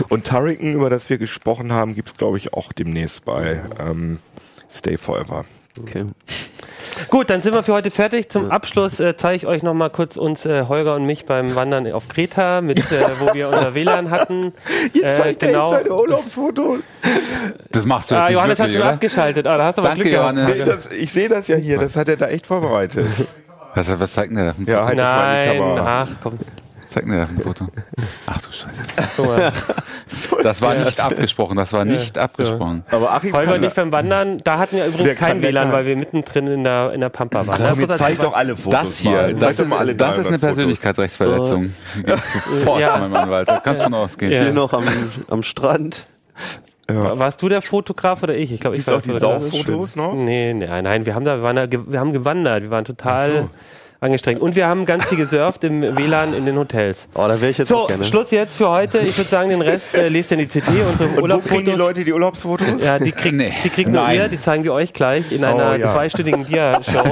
[0.10, 4.20] Und Turrican, über das wir gesprochen haben, gibt's glaube ich, auch demnächst bei ähm,
[4.70, 5.45] Stay Forever.
[5.80, 6.06] Okay.
[7.10, 8.30] Gut, dann sind wir für heute fertig.
[8.30, 11.56] Zum Abschluss äh, zeige ich euch noch mal kurz uns, äh, Holger und mich beim
[11.56, 12.84] Wandern auf Kreta, mit, äh,
[13.20, 14.54] wo wir unser WLAN hatten.
[15.01, 15.74] Äh, genau.
[15.89, 16.78] Urlaubsfoto.
[17.72, 18.93] Das machst du jetzt Ah, nicht Johannes hat wirklich, schon oder?
[18.93, 19.47] abgeschaltet.
[19.47, 20.36] Ah, da hast du aber Danke, Glück gehabt.
[20.38, 20.58] Johannes.
[20.60, 23.06] Nee, das, ich sehe das ja hier, das hat er da echt vorbereitet.
[23.76, 26.04] Was, was zeigt denn der Ja, halt Nein, Kamera.
[26.04, 26.38] ach komm.
[26.94, 27.68] Zeigt der da ein Foto?
[28.28, 28.84] Ach du Scheiße.
[30.44, 32.84] Das war nicht abgesprochen, das war nicht abgesprochen.
[32.91, 36.48] Aber Achim Holger ich beim Wandern, da hatten wir übrigens kein WLAN, weil wir mittendrin
[36.48, 37.58] in der, in der Pampa waren.
[37.58, 39.32] Komm, Ja, jetzt zeig doch alle Fotos Das hier, mal.
[39.34, 40.39] das, Zeig ist, doch mal alle das ist 300 eine.
[40.39, 41.74] Persönlichkeitsrechtsverletzung.
[41.96, 42.89] Die gehst sofort Ja.
[42.89, 43.48] zu meinem Anwalt.
[43.48, 44.32] Da kannst du von ausgehen.
[44.32, 44.44] Ja.
[44.44, 44.84] Hier noch am,
[45.30, 46.08] am Strand.
[46.89, 47.18] Ja.
[47.18, 48.52] Warst du der Fotograf oder ich?
[48.52, 49.18] Ich glaube, ich war auch die.
[49.18, 50.14] Sauffotos noch?
[50.14, 53.50] Nee, nee, nein, wir haben da, wir, waren da, wir haben gewandert, wir waren total
[54.04, 54.41] angestrengt.
[54.41, 57.08] Und wir haben ganz viel gesurft im WLAN in den Hotels.
[57.16, 58.04] Oh, da wäre ich jetzt So, auch gerne.
[58.06, 58.99] Schluss jetzt für heute.
[58.99, 61.66] Ich würde sagen, den Rest äh, lest ihr in die CD, unsere Und wo kriegen
[61.66, 61.72] die.
[61.72, 62.84] Leute die Urlaubsfotos?
[62.84, 63.54] Ja, die kriegt, Nee.
[63.64, 65.93] die kriegt nur ihr, die zeigen wir euch gleich in einer Oh, ja.
[65.93, 67.04] zweistündigen Dia-Show.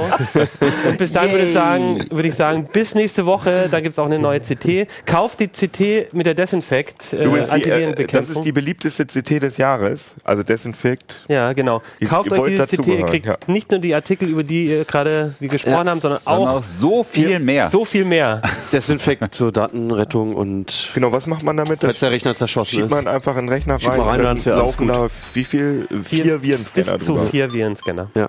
[0.88, 3.98] Und bis dahin würde ich, sagen, würde ich sagen, bis nächste Woche, da gibt es
[3.98, 4.86] auch eine neue CT.
[5.06, 7.26] Kauft die CT mit der Desinfekt, äh,
[7.58, 11.14] die, äh, das ist die beliebteste CT des Jahres, also Desinfekt.
[11.28, 11.82] ja, genau.
[12.08, 13.36] Kauft ihr euch diese CT, ihr kriegt ja.
[13.46, 16.62] nicht nur die Artikel, über die ihr gerade wie gesprochen haben, sondern Sondern auch auch
[16.82, 17.70] so viel mehr.
[17.70, 18.42] so viel mehr.
[18.72, 21.84] Desinfekt zur Datenrettung und Genau, was macht man damit?
[21.84, 22.90] als der Rechner zerschossen schiebt ist.
[22.90, 25.86] man einfach in den Rechner Schiebt rein, rein, und dann ja laufen da wie viel?
[26.04, 27.26] Vier, Bis Virenscanner zu drüber.
[27.26, 28.08] vier Virenscanner.
[28.14, 28.28] Ja.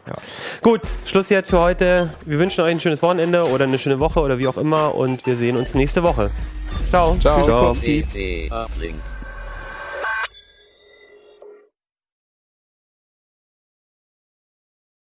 [0.62, 2.10] Gut, Schluss jetzt für heute.
[2.26, 5.26] Wir wünschen euch ein schönes Wochenende oder eine schöne Woche oder wie auch immer und
[5.26, 6.30] wir sehen uns nächste Woche.
[6.90, 7.16] Ciao.
[7.20, 7.44] Ciao.
[7.44, 7.72] Ciao.
[7.72, 9.13] Uplink.